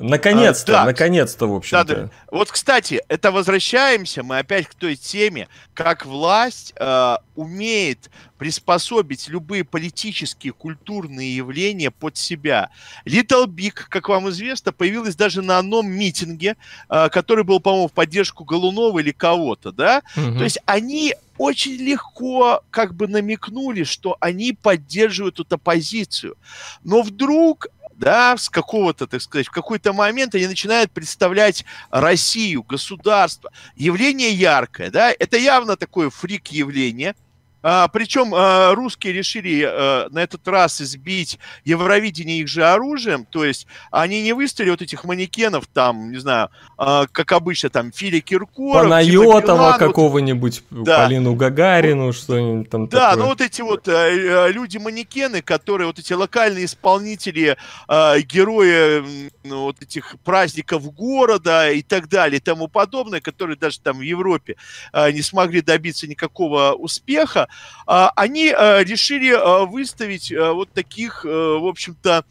[0.02, 1.84] Наконец-то, а, да, наконец-то, в общем-то.
[1.84, 2.10] Да, да.
[2.32, 9.64] Вот, кстати, это возвращаемся мы опять к той теме, как власть э, умеет приспособить любые
[9.64, 12.70] политические, культурные явления под себя.
[13.06, 16.56] Little Big, как вам известно, появилась даже на одном митинге,
[16.90, 20.02] э, который был, по-моему, в поддержку Голунова или кого-то, да?
[20.16, 20.38] Угу.
[20.38, 26.38] То есть они очень легко как бы намекнули, что они поддерживают эту оппозицию.
[26.84, 33.52] Но вдруг да, с какого-то, так сказать, в какой-то момент они начинают представлять Россию, государство.
[33.76, 37.16] Явление яркое, да, это явно такое фрик-явление–
[37.64, 43.46] а, причем а, русские решили а, на этот раз избить Евровидение их же оружием, то
[43.46, 48.20] есть они не выставили вот этих манекенов там, не знаю, а, как обычно там Фили
[48.20, 51.06] Киркоров, Панайотова типа какого-нибудь, да.
[51.06, 53.24] Полину Гагарину, что-нибудь там Да, такое.
[53.24, 57.58] ну вот эти вот а, люди-манекены, которые вот эти локальные исполнители,
[57.88, 59.04] а, герои
[59.44, 64.02] ну, вот этих праздников города и так далее и тому подобное, которые даже там в
[64.02, 64.56] Европе
[64.92, 67.48] а, не смогли добиться никакого успеха,
[67.86, 72.26] они а, решили а, выставить вот таких, в общем-то,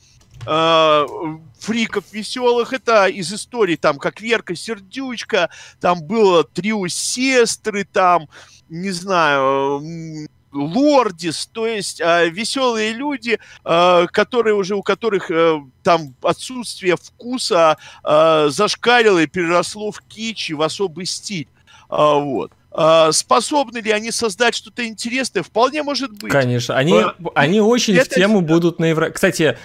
[1.60, 2.72] фриков веселых.
[2.72, 5.50] Это из истории, там, как Верка Сердючка,
[5.80, 8.26] там было трио сестры, там,
[8.70, 16.14] не знаю, лордис, то есть э, веселые люди, э, которые уже у которых э, там
[16.22, 21.48] отсутствие вкуса э, зашкалило и переросло в кич и в особый стиль.
[21.88, 22.52] Э, вот.
[22.72, 25.42] А, способны ли они создать что-то интересное?
[25.42, 26.32] Вполне может быть.
[26.32, 28.10] Конечно, они, а, они очень это...
[28.10, 29.10] в тему будут на Евро...
[29.10, 29.58] Кстати,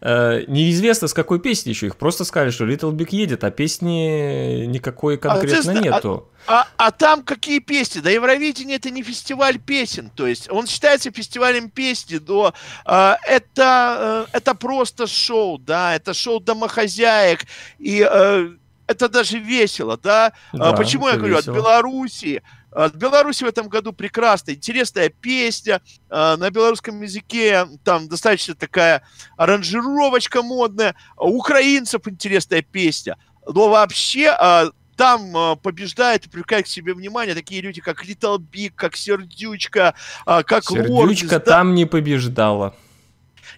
[0.00, 1.86] э, неизвестно с какой песни еще.
[1.86, 6.28] Их просто сказали, что Little Big едет, а песни никакой а конкретно а, нету.
[6.46, 8.00] А, а, а там какие песни?
[8.00, 10.10] Да Евровидение это не фестиваль песен.
[10.14, 12.52] То есть он считается фестивалем песни, но
[12.84, 17.46] э, это, э, это просто шоу, да, это шоу домохозяек.
[17.78, 18.50] И э,
[18.90, 20.32] это даже весело, да?
[20.52, 21.54] А да Почему я говорю, весело.
[21.54, 28.08] от Белоруссии от Беларуси в этом году прекрасная, интересная песня э, на белорусском языке, там
[28.08, 29.02] достаточно такая
[29.36, 37.34] аранжировочка модная, у украинцев интересная песня, но вообще там побеждает и привлекает к себе внимание
[37.34, 41.74] такие люди, как Little Big, как Сердючка, как Сердючка Лордис, там да?
[41.74, 42.76] не побеждала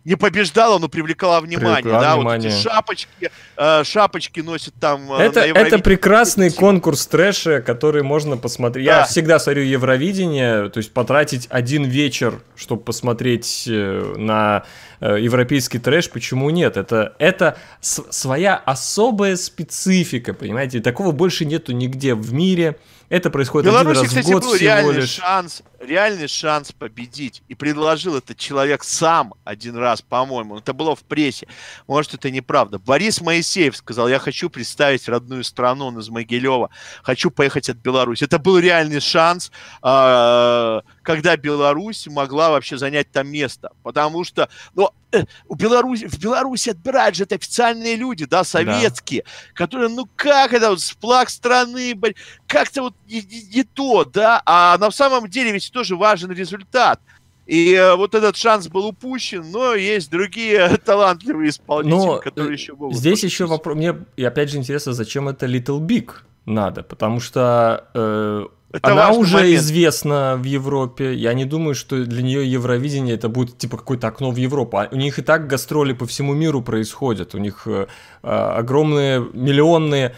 [0.05, 1.83] не побеждала, но привлекала внимание.
[1.83, 2.51] Привлекла да, внимание.
[2.51, 5.13] вот эти шапочки, э, шапочки носит там.
[5.13, 8.87] Э, это, это прекрасный конкурс трэша, который можно посмотреть.
[8.87, 8.99] Да.
[8.99, 14.65] Я всегда смотрю Евровидение, то есть потратить один вечер, чтобы посмотреть э, на
[15.01, 16.77] э, европейский трэш, почему нет?
[16.77, 20.81] Это, это своя особая специфика, понимаете?
[20.81, 22.77] Такого больше нету нигде в мире.
[23.13, 25.11] Это происходит Беларуси, один раз кстати, в год был всего лишь.
[25.11, 27.43] шанс, реальный шанс победить.
[27.47, 30.57] И предложил этот человек сам один раз, по-моему.
[30.57, 31.47] Это было в прессе.
[31.87, 32.79] Может, это неправда.
[32.79, 36.71] Борис Моисеев сказал, я хочу представить родную страну, он из Могилева.
[37.03, 38.25] Хочу поехать от Беларуси.
[38.25, 39.53] Это был реальный шанс,
[39.83, 43.71] а, когда Беларусь могла вообще занять там место.
[43.83, 49.25] Потому что, ну, э, у Беларуси, в Беларуси отбирают же это официальные люди, да, советские,
[49.25, 49.31] да.
[49.55, 51.99] которые, ну как это, вот, сплак страны,
[52.47, 57.01] как-то вот не, не, не то, да, а на самом деле ведь тоже важен результат.
[57.47, 62.75] И э, вот этот шанс был упущен, но есть другие талантливые исполнители, но которые еще
[62.75, 62.97] могут.
[62.97, 66.11] Здесь еще вопрос, мне и опять же интересно, зачем это Little Big
[66.47, 69.55] надо, потому что э, это она уже момент.
[69.57, 71.15] известна в Европе.
[71.15, 74.79] Я не думаю, что для нее Евровидение это будет типа какое-то окно в Европу.
[74.79, 77.35] А у них и так гастроли по всему миру происходят.
[77.35, 77.87] У них э,
[78.23, 80.15] а, огромные миллионные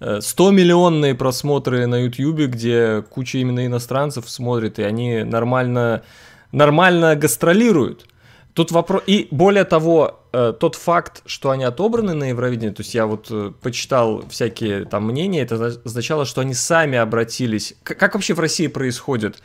[0.00, 6.02] 100-миллионные э, просмотры на YouTube, где куча именно иностранцев смотрит, и они нормально,
[6.52, 8.06] нормально гастролируют.
[8.58, 9.04] Тут вопрос...
[9.06, 13.28] И более того, э, тот факт, что они отобраны на Евровидении, то есть я вот
[13.30, 17.76] э, почитал всякие там мнения, это означало, что они сами обратились...
[17.84, 19.40] Как вообще в России происходит?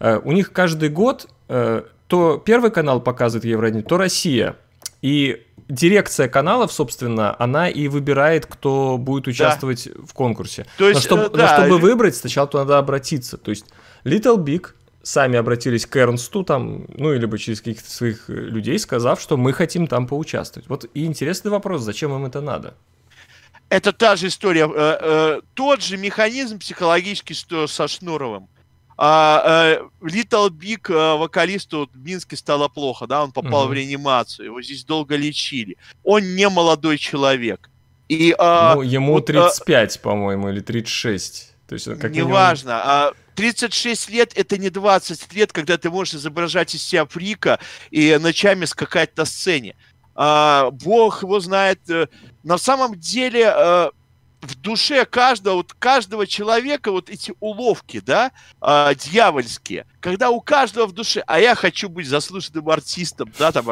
[0.00, 4.56] У них каждый год то первый канал показывает Евровидение, то Россия.
[5.00, 10.02] И дирекция каналов, собственно, она и выбирает, кто будет участвовать да.
[10.04, 10.66] в конкурсе.
[10.76, 11.58] То есть, но, чтобы, э, да.
[11.58, 13.36] но чтобы выбрать, сначала туда надо обратиться.
[13.36, 13.66] То есть
[14.04, 14.70] Little Big
[15.06, 19.52] сами обратились к Эрнсту, там, ну, или бы через каких-то своих людей, сказав, что мы
[19.52, 20.68] хотим там поучаствовать.
[20.68, 22.74] Вот и интересный вопрос, зачем им это надо?
[23.68, 28.48] Это та же история, э, э, тот же механизм психологический, что со Шнуровым.
[28.98, 33.70] А, а, Little Big а, вокалисту в Минске стало плохо, да, он попал угу.
[33.70, 35.76] в реанимацию, его здесь долго лечили.
[36.02, 37.70] Он не молодой человек.
[38.08, 41.54] И, а, ну, ему вот, 35, а, по-моему, или 36.
[41.68, 42.70] То есть, как неважно.
[42.70, 42.82] Минимум...
[42.84, 47.60] А 36 лет это не 20 лет, когда ты можешь изображать из себя фрика
[47.90, 49.76] и ночами скакать на сцене.
[50.14, 51.78] А, Бог его знает.
[51.90, 52.08] Э,
[52.42, 53.90] на самом деле а,
[54.46, 58.30] в душе каждого, вот каждого человека вот эти уловки, да,
[58.60, 63.66] э, дьявольские, когда у каждого в душе, а я хочу быть заслуженным артистом, да, там,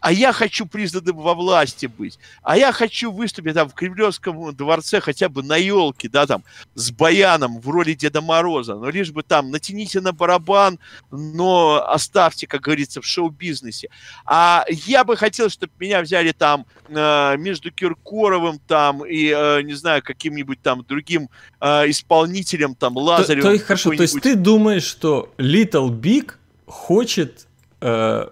[0.00, 5.00] а я хочу признанным во власти быть, а я хочу выступить там в Кремлевском дворце
[5.00, 6.44] хотя бы на елке, да, там,
[6.74, 10.78] с баяном в роли Деда Мороза, но лишь бы там натяните на барабан,
[11.10, 13.88] но оставьте, как говорится, в шоу-бизнесе.
[14.24, 19.74] А я бы хотел, чтобы меня взяли там э, между Киркоровым там и, э, не
[19.74, 21.28] знаю, каким-нибудь там другим
[21.60, 23.52] э, исполнителем, там, Лазаревым.
[23.52, 26.34] То, то, хорошо, то есть ты думаешь, что Little Big
[26.66, 27.46] хочет
[27.80, 28.28] э,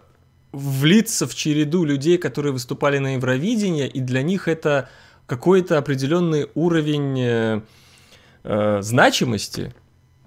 [0.53, 4.89] влиться в череду людей, которые выступали на Евровидении, и для них это
[5.27, 7.61] какой-то определенный уровень э,
[8.45, 9.75] э, значимости?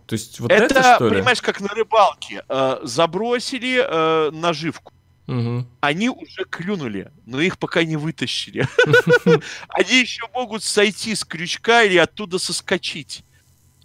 [0.07, 1.15] То есть вот это, это что ли?
[1.15, 2.43] понимаешь, как на рыбалке.
[2.49, 4.93] Э, забросили э, наживку.
[5.27, 5.65] Угу.
[5.81, 8.67] Они уже клюнули, но их пока не вытащили.
[9.69, 13.23] Они еще могут сойти с крючка или оттуда соскочить.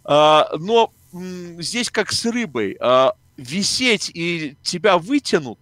[0.04, 2.76] А, но здесь как с рыбой.
[2.80, 5.58] А, висеть и тебя вытянут,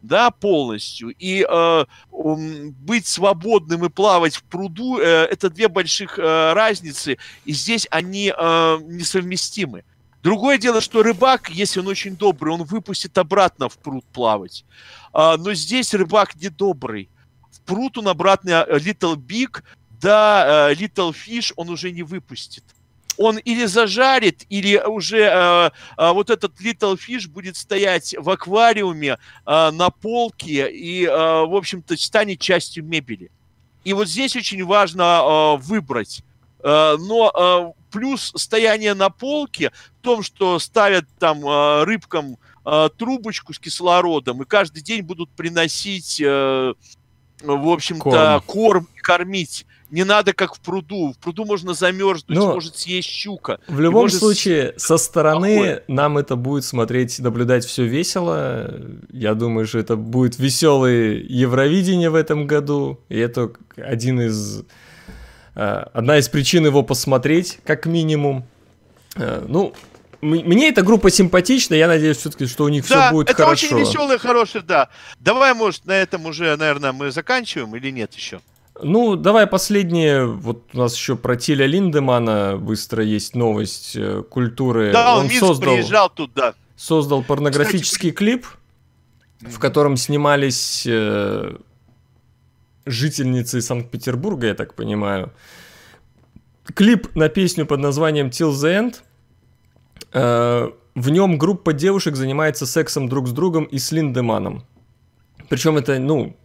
[0.00, 6.52] да, полностью, и э, быть свободным и плавать в пруду, э, это две больших э,
[6.52, 9.84] разницы, и здесь они несовместимы.
[10.22, 14.64] Другое дело, что рыбак, если он очень добрый, он выпустит обратно в пруд плавать.
[15.12, 17.08] А, но здесь рыбак не добрый.
[17.52, 19.62] В пруд он обратно э, Little Big,
[20.00, 22.64] да, э, Little Fish он уже не выпустит.
[23.18, 29.18] он или зажарит, или уже э, э, вот этот Little Fish будет стоять в аквариуме
[29.44, 33.30] э, на полке и, э, в общем-то, станет частью мебели.
[33.84, 36.22] И вот здесь очень важно э, выбрать.
[36.62, 42.36] Э, но э, плюс стояние на полке в том, что ставят там э, рыбкам
[42.98, 46.74] трубочку с кислородом и каждый день будут приносить, в
[47.42, 48.84] общем-то, корм.
[48.84, 51.12] корм кормить не надо как в пруду.
[51.12, 53.58] В пруду можно замерзнуть, Но может съесть щука.
[53.68, 54.18] В любом может...
[54.18, 55.82] случае, со стороны Охуя.
[55.88, 58.70] нам это будет смотреть, наблюдать все весело.
[59.10, 63.00] Я думаю, что это будет веселое Евровидение в этом году.
[63.08, 64.64] И это один из...
[65.58, 68.44] Э, одна из причин его посмотреть, как минимум.
[69.16, 69.74] Э, ну,
[70.20, 73.66] мне эта группа симпатична, я надеюсь все-таки, что у них да, все будет это хорошо.
[73.66, 74.88] это очень веселый, хороший, да.
[75.18, 78.40] Давай, может, на этом уже, наверное, мы заканчиваем или нет еще?
[78.80, 80.26] Ну, давай последнее.
[80.26, 84.92] Вот у нас еще про Тиля Линдемана быстро есть новость э, культуры.
[84.92, 86.54] Да, он, он создал, приезжал туда.
[86.76, 88.46] Создал порнографический Кстати, клип,
[89.40, 91.56] в котором снимались э,
[92.90, 95.32] жительницы Санкт-Петербурга, я так понимаю.
[96.74, 98.96] Клип на песню под названием Till the End.
[100.12, 104.64] Э, в нем группа девушек занимается сексом друг с другом и с Линдеманом.
[105.48, 106.36] Причем это, ну,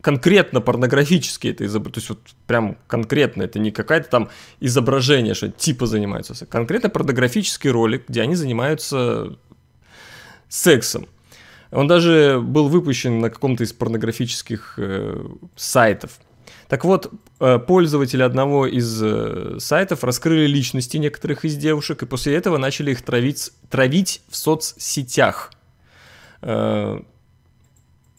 [0.00, 4.30] конкретно порнографически это изображение, то есть вот прям конкретно, это не какая-то там
[4.60, 9.36] изображение, что типа занимаются, конкретно порнографический ролик, где они занимаются
[10.48, 11.06] сексом.
[11.70, 16.18] Он даже был выпущен на каком-то из порнографических э, сайтов.
[16.68, 22.34] Так вот, э, пользователи одного из э, сайтов раскрыли личности некоторых из девушек, и после
[22.34, 25.50] этого начали их травить, травить в соцсетях.
[26.42, 27.00] Э,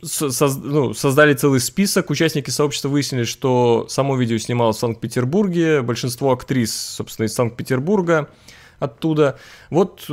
[0.01, 2.09] ну, создали целый список.
[2.09, 5.81] Участники сообщества выяснили, что само видео снималось в Санкт-Петербурге.
[5.81, 8.29] Большинство актрис, собственно, из Санкт-Петербурга
[8.79, 9.37] оттуда.
[9.69, 10.05] Вот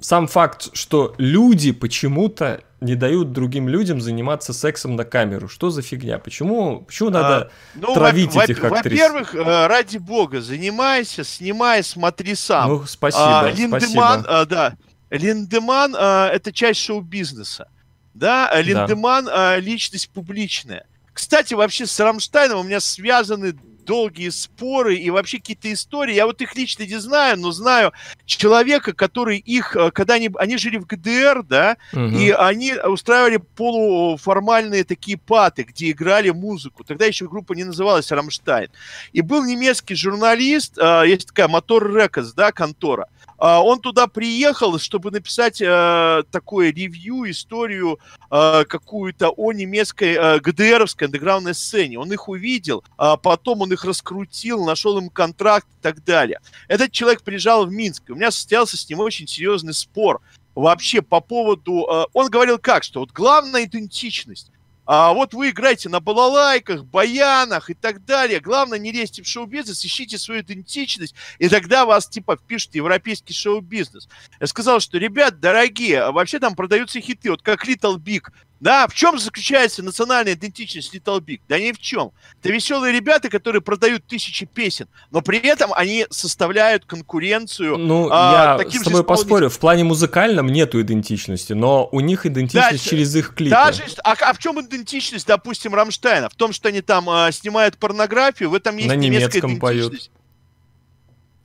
[0.00, 5.48] сам факт, что люди почему-то не дают другим людям заниматься сексом на камеру.
[5.48, 6.18] Что за фигня?
[6.18, 8.98] Почему, почему надо а, ну, травить во- этих актрис?
[8.98, 12.70] Во-первых, э, ради бога, занимайся, снимай, смотри сам.
[12.70, 14.24] Ну, спасибо, а, Линдеман, спасибо.
[14.26, 14.74] А, да,
[15.10, 17.68] Линдеман а, это часть шоу-бизнеса.
[18.14, 19.58] Да, Линдеман да.
[19.58, 20.86] личность публичная.
[21.12, 26.14] Кстати, вообще с Рамштайном у меня связаны долгие споры и вообще какие-то истории.
[26.14, 27.92] Я вот их лично не знаю, но знаю
[28.26, 32.02] человека, который их, э, когда они, они жили в ГДР, да, угу.
[32.02, 36.84] и они устраивали полуформальные такие пати, где играли музыку.
[36.84, 38.68] Тогда еще группа не называлась Рамштайн.
[39.12, 43.08] И был немецкий журналист, э, есть такая Motor Records, да, контора.
[43.40, 47.98] А, он туда приехал, чтобы написать э, такое ревью, историю
[48.30, 51.98] э, какую-то о немецкой э, ГДРовской андеграундной сцене.
[51.98, 56.40] Он их увидел, а потом он их раскрутил, нашел им контракт и так далее.
[56.68, 60.20] Этот человек приезжал в Минск, у меня состоялся с ним очень серьезный спор
[60.54, 61.86] вообще по поводу...
[61.90, 64.52] Э, он говорил как, что вот главная идентичность
[64.92, 68.40] а вот вы играете на балалайках, баянах и так далее.
[68.40, 74.08] Главное, не лезьте в шоу-бизнес, ищите свою идентичность, и тогда вас, типа, впишут европейский шоу-бизнес.
[74.40, 78.86] Я сказал, что, ребят, дорогие, а вообще там продаются хиты, вот как Little Big, да,
[78.86, 81.40] в чем заключается национальная идентичность Little Big?
[81.48, 82.12] Да ни в чем.
[82.38, 87.78] Это веселые ребята, которые продают тысячи песен, но при этом они составляют конкуренцию.
[87.78, 92.26] Ну, а, я таким с тобой поспорю, в плане музыкальном нету идентичности, но у них
[92.26, 93.50] идентичность да, через их клипы.
[93.50, 96.28] Даже, а, а в чем идентичность, допустим, Рамштайна?
[96.28, 100.10] В том, что они там а, снимают порнографию, в этом есть На немецком поют.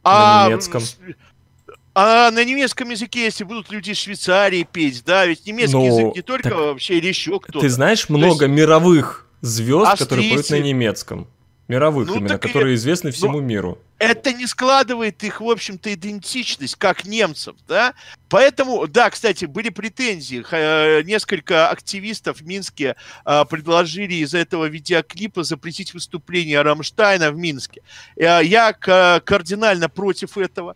[0.03, 0.83] А, на немецком.
[1.97, 5.85] А на немецком языке, если будут люди из Швейцарии петь, да, ведь немецкий Но...
[5.85, 6.57] язык не только так...
[6.57, 7.61] вообще или еще кто-то.
[7.61, 8.57] Ты знаешь много есть...
[8.57, 10.03] мировых звезд, австрийцы...
[10.03, 11.27] которые поют на немецком.
[11.69, 12.75] Мировых ну, именно, которые и...
[12.75, 13.79] известны всему ну, миру.
[13.97, 17.93] Это не складывает их, в общем-то, идентичность, как немцев, да?
[18.27, 20.45] Поэтому, да, кстати, были претензии.
[20.51, 27.81] Э, несколько активистов в Минске э, предложили из-за этого видеоклипа запретить выступление Рамштайна в Минске.
[28.17, 30.75] Э, я кардинально против этого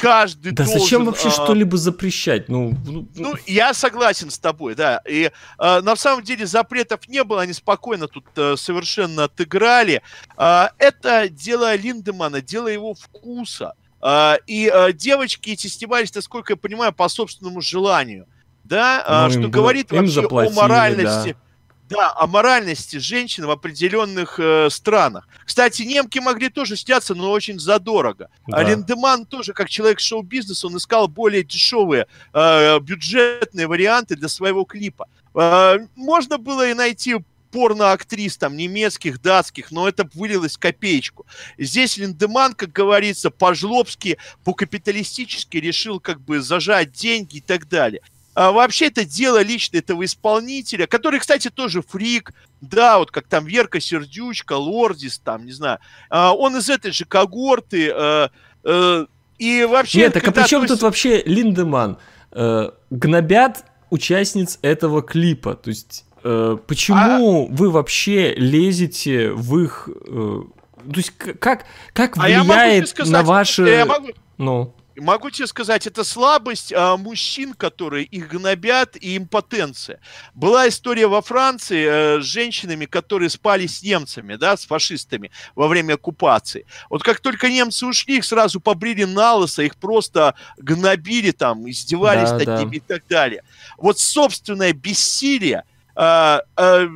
[0.00, 0.80] каждый да должен...
[0.80, 1.30] зачем вообще а...
[1.30, 2.48] что-либо запрещать?
[2.48, 5.02] Ну, ну, ну, я согласен с тобой, да.
[5.06, 10.02] И а, на самом деле запретов не было, они спокойно тут а, совершенно отыграли.
[10.36, 13.74] А, это дело Линдемана, дело его вкуса.
[14.00, 18.26] А, и а, девочки эти снимались, насколько я понимаю, по собственному желанию.
[18.64, 20.00] Да, а, ну, что говорит было...
[20.00, 21.32] вообще о моральности.
[21.32, 21.49] Да
[21.90, 25.28] да, о моральности женщин в определенных э, странах.
[25.44, 28.30] Кстати, немки могли тоже сняться, но очень задорого.
[28.46, 28.58] Да.
[28.58, 34.64] А Линдеман тоже, как человек шоу-бизнеса, он искал более дешевые э, бюджетные варианты для своего
[34.64, 35.08] клипа.
[35.34, 37.16] Э, можно было и найти
[37.50, 41.26] порноактрис там немецких, датских, но это вылилось в копеечку.
[41.58, 48.02] Здесь Линдеман, как говорится, по-жлобски, по-капиталистически решил как бы зажать деньги и так далее.
[48.34, 53.44] А вообще это дело лично этого исполнителя, который, кстати, тоже фрик, да, вот как там
[53.44, 55.78] Верка Сердючка, Лордис, там, не знаю,
[56.08, 58.28] а, он из этой же когорты, э,
[58.64, 59.06] э,
[59.38, 59.98] и вообще...
[59.98, 60.76] Нет, так а при чем относится...
[60.76, 61.98] тут вообще Линдеман?
[62.30, 67.54] Э, гнобят участниц этого клипа, то есть э, почему а...
[67.54, 69.88] вы вообще лезете в их...
[70.06, 70.42] Э,
[70.76, 73.62] то есть как, как влияет а сказать, на ваши...
[73.62, 74.08] Я могу...
[74.38, 80.00] Ну могу тебе сказать, это слабость а, мужчин, которые их гнобят, и импотенция.
[80.34, 85.68] Была история во Франции а, с женщинами, которые спали с немцами, да, с фашистами во
[85.68, 86.66] время оккупации.
[86.88, 92.30] Вот как только немцы ушли, их сразу побрили на лысо, их просто гнобили там, издевались
[92.30, 92.58] да, над да.
[92.58, 93.42] ними и так далее.
[93.76, 95.64] Вот собственное бессилие
[95.94, 96.88] а, а,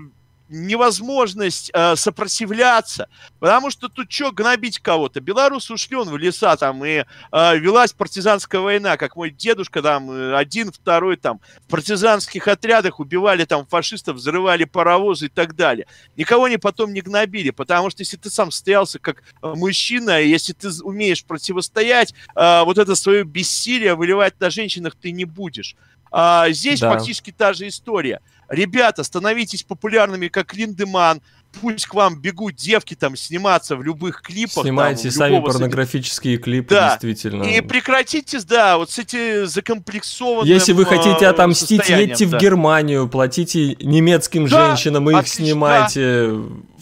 [0.55, 3.09] невозможность э, сопротивляться,
[3.41, 5.21] потому что тут что гнобить кого-то?
[5.21, 10.11] Белорус ушли он в леса, там, и э, велась партизанская война, как мой дедушка, там,
[10.11, 15.87] э, один, второй, там, в партизанских отрядах убивали, там, фашистов, взрывали паровозы и так далее.
[16.17, 20.53] Никого не потом не гнобили, потому что если ты сам стоялся как э, мужчина, если
[20.53, 25.77] ты умеешь противостоять, э, вот это свое бессилие выливать на женщинах ты не будешь.
[26.17, 26.93] А, здесь да.
[26.93, 31.23] фактически та же история– ребята, становитесь популярными, как Линдеман,
[31.61, 34.65] пусть к вам бегут девки там сниматься в любых клипах.
[34.65, 36.91] Снимайте там, сами порнографические клипы, да.
[36.91, 37.45] действительно.
[37.45, 42.39] И прекратите, да, вот с эти закомплексованным Если вы хотите отомстить, едьте да.
[42.39, 46.31] в Германию, платите немецким да, женщинам, и их снимайте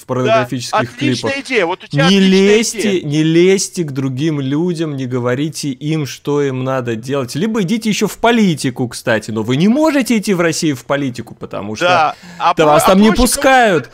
[0.02, 1.38] в порнографических да, клипах.
[1.38, 3.04] идея, вот у тебя не лезьте, идея.
[3.04, 7.34] не лезьте к другим людям, не говорите им, что им надо делать.
[7.34, 11.34] Либо идите еще в политику, кстати, но вы не можете идти в Россию в политику,
[11.34, 12.16] потому что да.
[12.38, 13.90] а вас а там не пускают.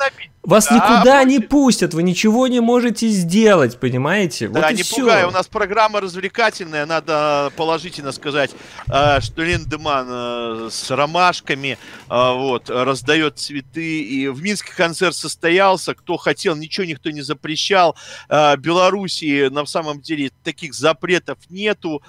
[0.48, 4.48] Вас да, никуда не пустят, вы ничего не можете сделать, понимаете?
[4.48, 5.02] Да, вот не все.
[5.02, 8.52] пугай, у нас программа развлекательная, надо положительно сказать,
[8.86, 11.76] э, что Линдеман э, с ромашками
[12.08, 17.94] э, вот, раздает цветы, и в Минске концерт состоялся, кто хотел, ничего никто не запрещал.
[18.30, 22.02] Белоруссии на самом деле таких запретов нету,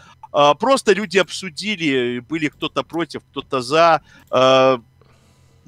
[0.60, 4.04] Просто люди обсудили, были кто-то против, кто-то за.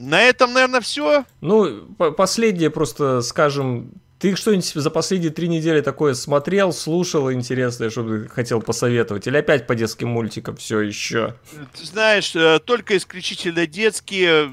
[0.02, 1.26] На этом, наверное, все.
[1.41, 1.86] Ну,
[2.18, 3.91] последнее просто скажем.
[4.19, 9.26] Ты что-нибудь за последние три недели такое смотрел, слушал интересное, чтобы хотел посоветовать?
[9.26, 11.36] Или опять по детским мультикам все еще?
[11.73, 14.52] Ты знаешь, э, только исключительно детские.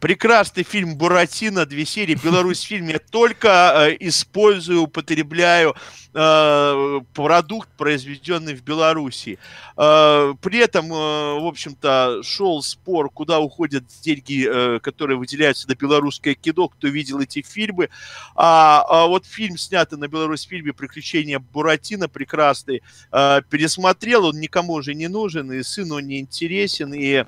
[0.00, 2.88] Прекрасный фильм «Буратино», две серии, Беларусь фильм.
[2.88, 5.74] Я только э, использую, употребляю
[6.16, 9.38] э, продукт, произведенный в Беларуси.
[9.76, 16.34] Э, при этом, э, в общем-то, шел спор, куда уходят деньги, которые выделяются на белорусское
[16.34, 17.90] кино, кто видел эти фильмы.
[18.34, 24.94] А, а вот фильм, снятый на Беларусь фильме «Приключения Буратино», прекрасный, пересмотрел, он никому уже
[24.94, 27.24] не нужен, и сыну не интересен, и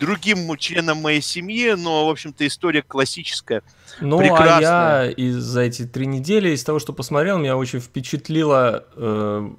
[0.00, 3.62] другим членам моей семьи, но, в общем-то, история классическая.
[4.00, 5.00] Ну, прекрасная.
[5.00, 9.50] а я из за эти три недели, из того, что посмотрел, меня очень впечатлила э,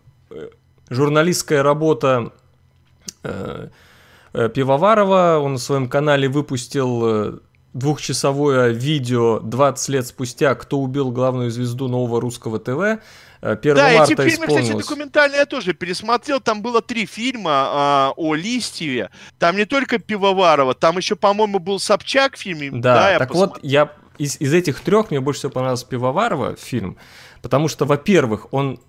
[0.89, 2.31] журналистская работа
[3.23, 3.67] э,
[4.33, 5.39] э Пивоварова.
[5.39, 7.39] Он на своем канале выпустил э,
[7.73, 13.01] двухчасовое видео 20 лет спустя «Кто убил главную звезду нового русского ТВ».
[13.43, 16.39] 1 э, да, марта эти фильмы, кстати, документальные я тоже пересмотрел.
[16.39, 19.09] Там было три фильма а, о Листьеве.
[19.37, 22.71] Там не только Пивоварова, там еще, по-моему, был Собчак в фильме.
[22.71, 23.55] Да, да так посмотрел.
[23.55, 26.97] вот, я из, из этих трех мне больше всего понравился Пивоварова фильм,
[27.41, 28.79] потому что, во-первых, он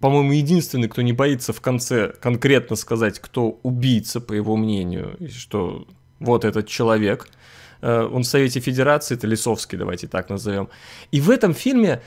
[0.00, 5.28] по-моему, единственный, кто не боится в конце конкретно сказать, кто убийца, по его мнению, и
[5.28, 5.86] что
[6.18, 7.28] вот этот человек.
[7.82, 10.70] Э, он в Совете Федерации, это Лисовский, давайте так назовем.
[11.10, 12.00] И в этом фильме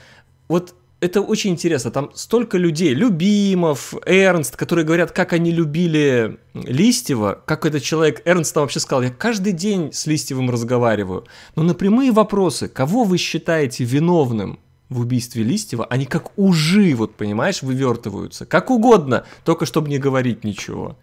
[0.48, 0.74] вот
[1.04, 1.90] это очень интересно.
[1.90, 8.54] Там столько людей, Любимов, Эрнст, которые говорят, как они любили Листьева, как этот человек, Эрнст
[8.54, 11.26] там вообще сказал, я каждый день с Листьевым разговариваю.
[11.56, 17.14] Но на прямые вопросы, кого вы считаете виновным в убийстве Листьева, они как ужи, вот
[17.16, 18.46] понимаешь, вывертываются.
[18.46, 20.96] Как угодно, только чтобы не говорить ничего.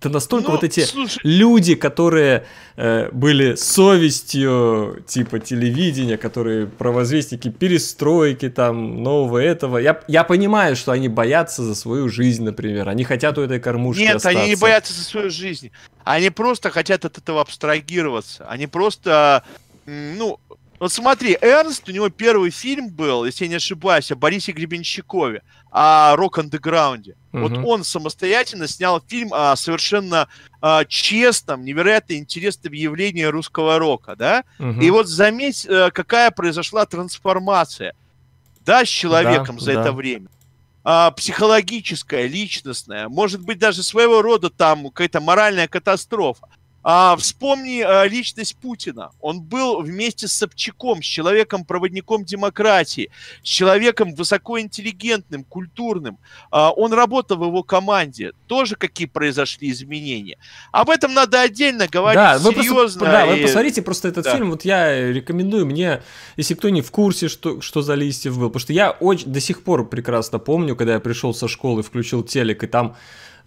[0.00, 1.20] Это настолько ну, вот эти слушай...
[1.22, 2.46] люди, которые
[2.76, 9.76] э, были совестью типа телевидения, которые провозвестники перестройки там, нового этого.
[9.76, 12.88] Я, я понимаю, что они боятся за свою жизнь, например.
[12.88, 14.38] Они хотят у этой кормушки Нет, остаться.
[14.40, 15.70] они не боятся за свою жизнь.
[16.04, 18.46] Они просто хотят от этого абстрагироваться.
[18.48, 19.44] Они просто,
[19.84, 20.40] ну,
[20.80, 25.42] Вот смотри, Эрнст, у него первый фильм был, если я не ошибаюсь, о Борисе Гребенщикове,
[25.70, 27.16] о рок-андеграунде.
[27.34, 27.40] Угу.
[27.42, 30.28] Вот он самостоятельно снял фильм о совершенно
[30.62, 34.44] о честном, невероятно интересном явлении русского рока, да?
[34.58, 34.80] Угу.
[34.80, 37.92] И вот заметь, э, какая произошла трансформация,
[38.64, 39.80] да, с человеком да, за да.
[39.82, 40.28] это время
[40.82, 46.48] а, психологическая, личностная, может быть даже своего рода там какая-то моральная катастрофа.
[46.82, 49.10] А, вспомни а, личность Путина.
[49.20, 53.10] Он был вместе с Собчаком, с человеком-проводником демократии,
[53.42, 56.18] с человеком высокоинтеллигентным, культурным.
[56.50, 58.32] А, он работал в его команде.
[58.46, 60.38] Тоже какие произошли изменения.
[60.72, 62.62] Об этом надо отдельно говорить да, серьезно.
[62.62, 63.36] Вы просто, да, и...
[63.36, 64.34] вы посмотрите просто этот да.
[64.34, 64.50] фильм.
[64.50, 66.02] Вот я рекомендую мне,
[66.36, 68.48] если кто не в курсе, что, что за листьев был.
[68.48, 72.22] Потому что я очень, до сих пор прекрасно помню, когда я пришел со школы, включил
[72.22, 72.96] телек, и там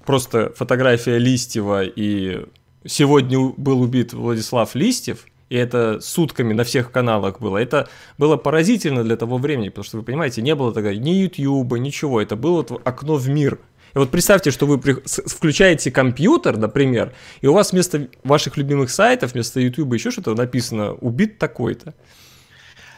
[0.06, 2.46] просто фотография Листьева и
[2.86, 7.58] сегодня был убит Владислав Листьев, и это сутками на всех каналах было.
[7.58, 7.88] Это
[8.18, 12.22] было поразительно для того времени, потому что, вы понимаете, не было тогда ни Ютьюба, ничего.
[12.22, 13.60] Это было окно в мир.
[13.94, 19.34] И вот представьте, что вы включаете компьютер, например, и у вас вместо ваших любимых сайтов,
[19.34, 21.94] вместо Ютуба еще что-то написано «убит такой-то».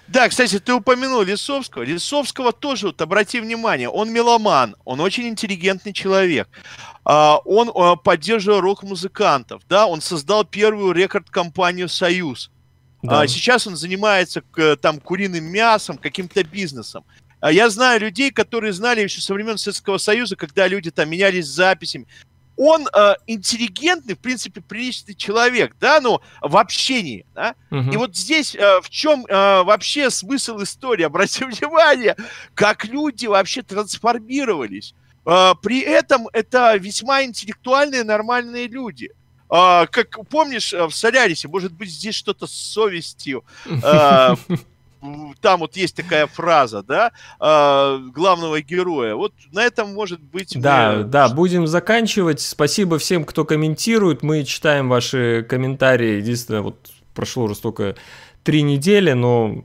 [0.07, 1.83] Да, кстати, ты упомянул Лисовского.
[1.83, 6.47] Лисовского тоже, вот обрати внимание, он меломан, он очень интеллигентный человек.
[7.03, 12.51] А, он а, поддерживал рок-музыкантов, да, он создал первую рекорд-компанию «Союз».
[13.01, 13.21] Да.
[13.21, 14.43] А, сейчас он занимается
[14.81, 17.03] там куриным мясом, каким-то бизнесом.
[17.41, 22.07] Я знаю людей, которые знали еще со времен Советского Союза, когда люди там менялись записями
[22.57, 27.55] он э, интеллигентный, в принципе, приличный человек, да, но в общении, да.
[27.71, 27.91] Угу.
[27.91, 31.03] И вот здесь э, в чем э, вообще смысл истории?
[31.05, 32.15] Обратите внимание,
[32.53, 34.93] как люди вообще трансформировались.
[35.25, 39.11] Э, при этом это весьма интеллектуальные, нормальные люди.
[39.47, 43.45] Uh, как помнишь, в Солярисе, может быть, здесь что-то с совестью.
[43.67, 44.39] Uh,
[45.41, 49.15] там вот есть такая фраза, да, э, главного героя.
[49.15, 50.59] Вот на этом может быть...
[50.59, 51.03] Да, мы...
[51.03, 52.41] да, будем заканчивать.
[52.41, 54.23] Спасибо всем, кто комментирует.
[54.23, 56.17] Мы читаем ваши комментарии.
[56.17, 57.95] Единственное, вот прошло уже столько
[58.43, 59.63] три недели, но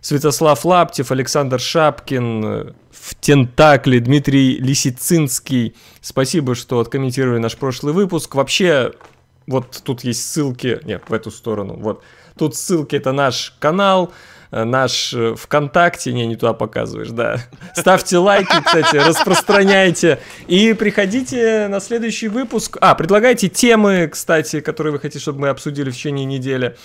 [0.00, 5.74] Святослав Лаптев, Александр Шапкин, в Тентакле, Дмитрий Лисицинский.
[6.00, 8.34] Спасибо, что откомментировали наш прошлый выпуск.
[8.34, 8.92] Вообще,
[9.46, 12.02] вот тут есть ссылки, нет, в эту сторону, вот.
[12.38, 14.12] Тут ссылки, это наш канал,
[14.52, 17.38] наш э, ВКонтакте, не, не туда показываешь, да.
[17.74, 20.20] Ставьте лайки, кстати, распространяйте.
[20.46, 22.76] И приходите на следующий выпуск.
[22.80, 26.76] А, предлагайте темы, кстати, которые вы хотите, чтобы мы обсудили в течение недели.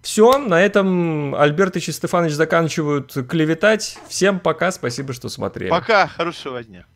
[0.00, 3.98] Все, на этом Альберт и Стефанович заканчивают клеветать.
[4.08, 5.68] Всем пока, спасибо, что смотрели.
[5.68, 6.86] Пока, хорошего дня.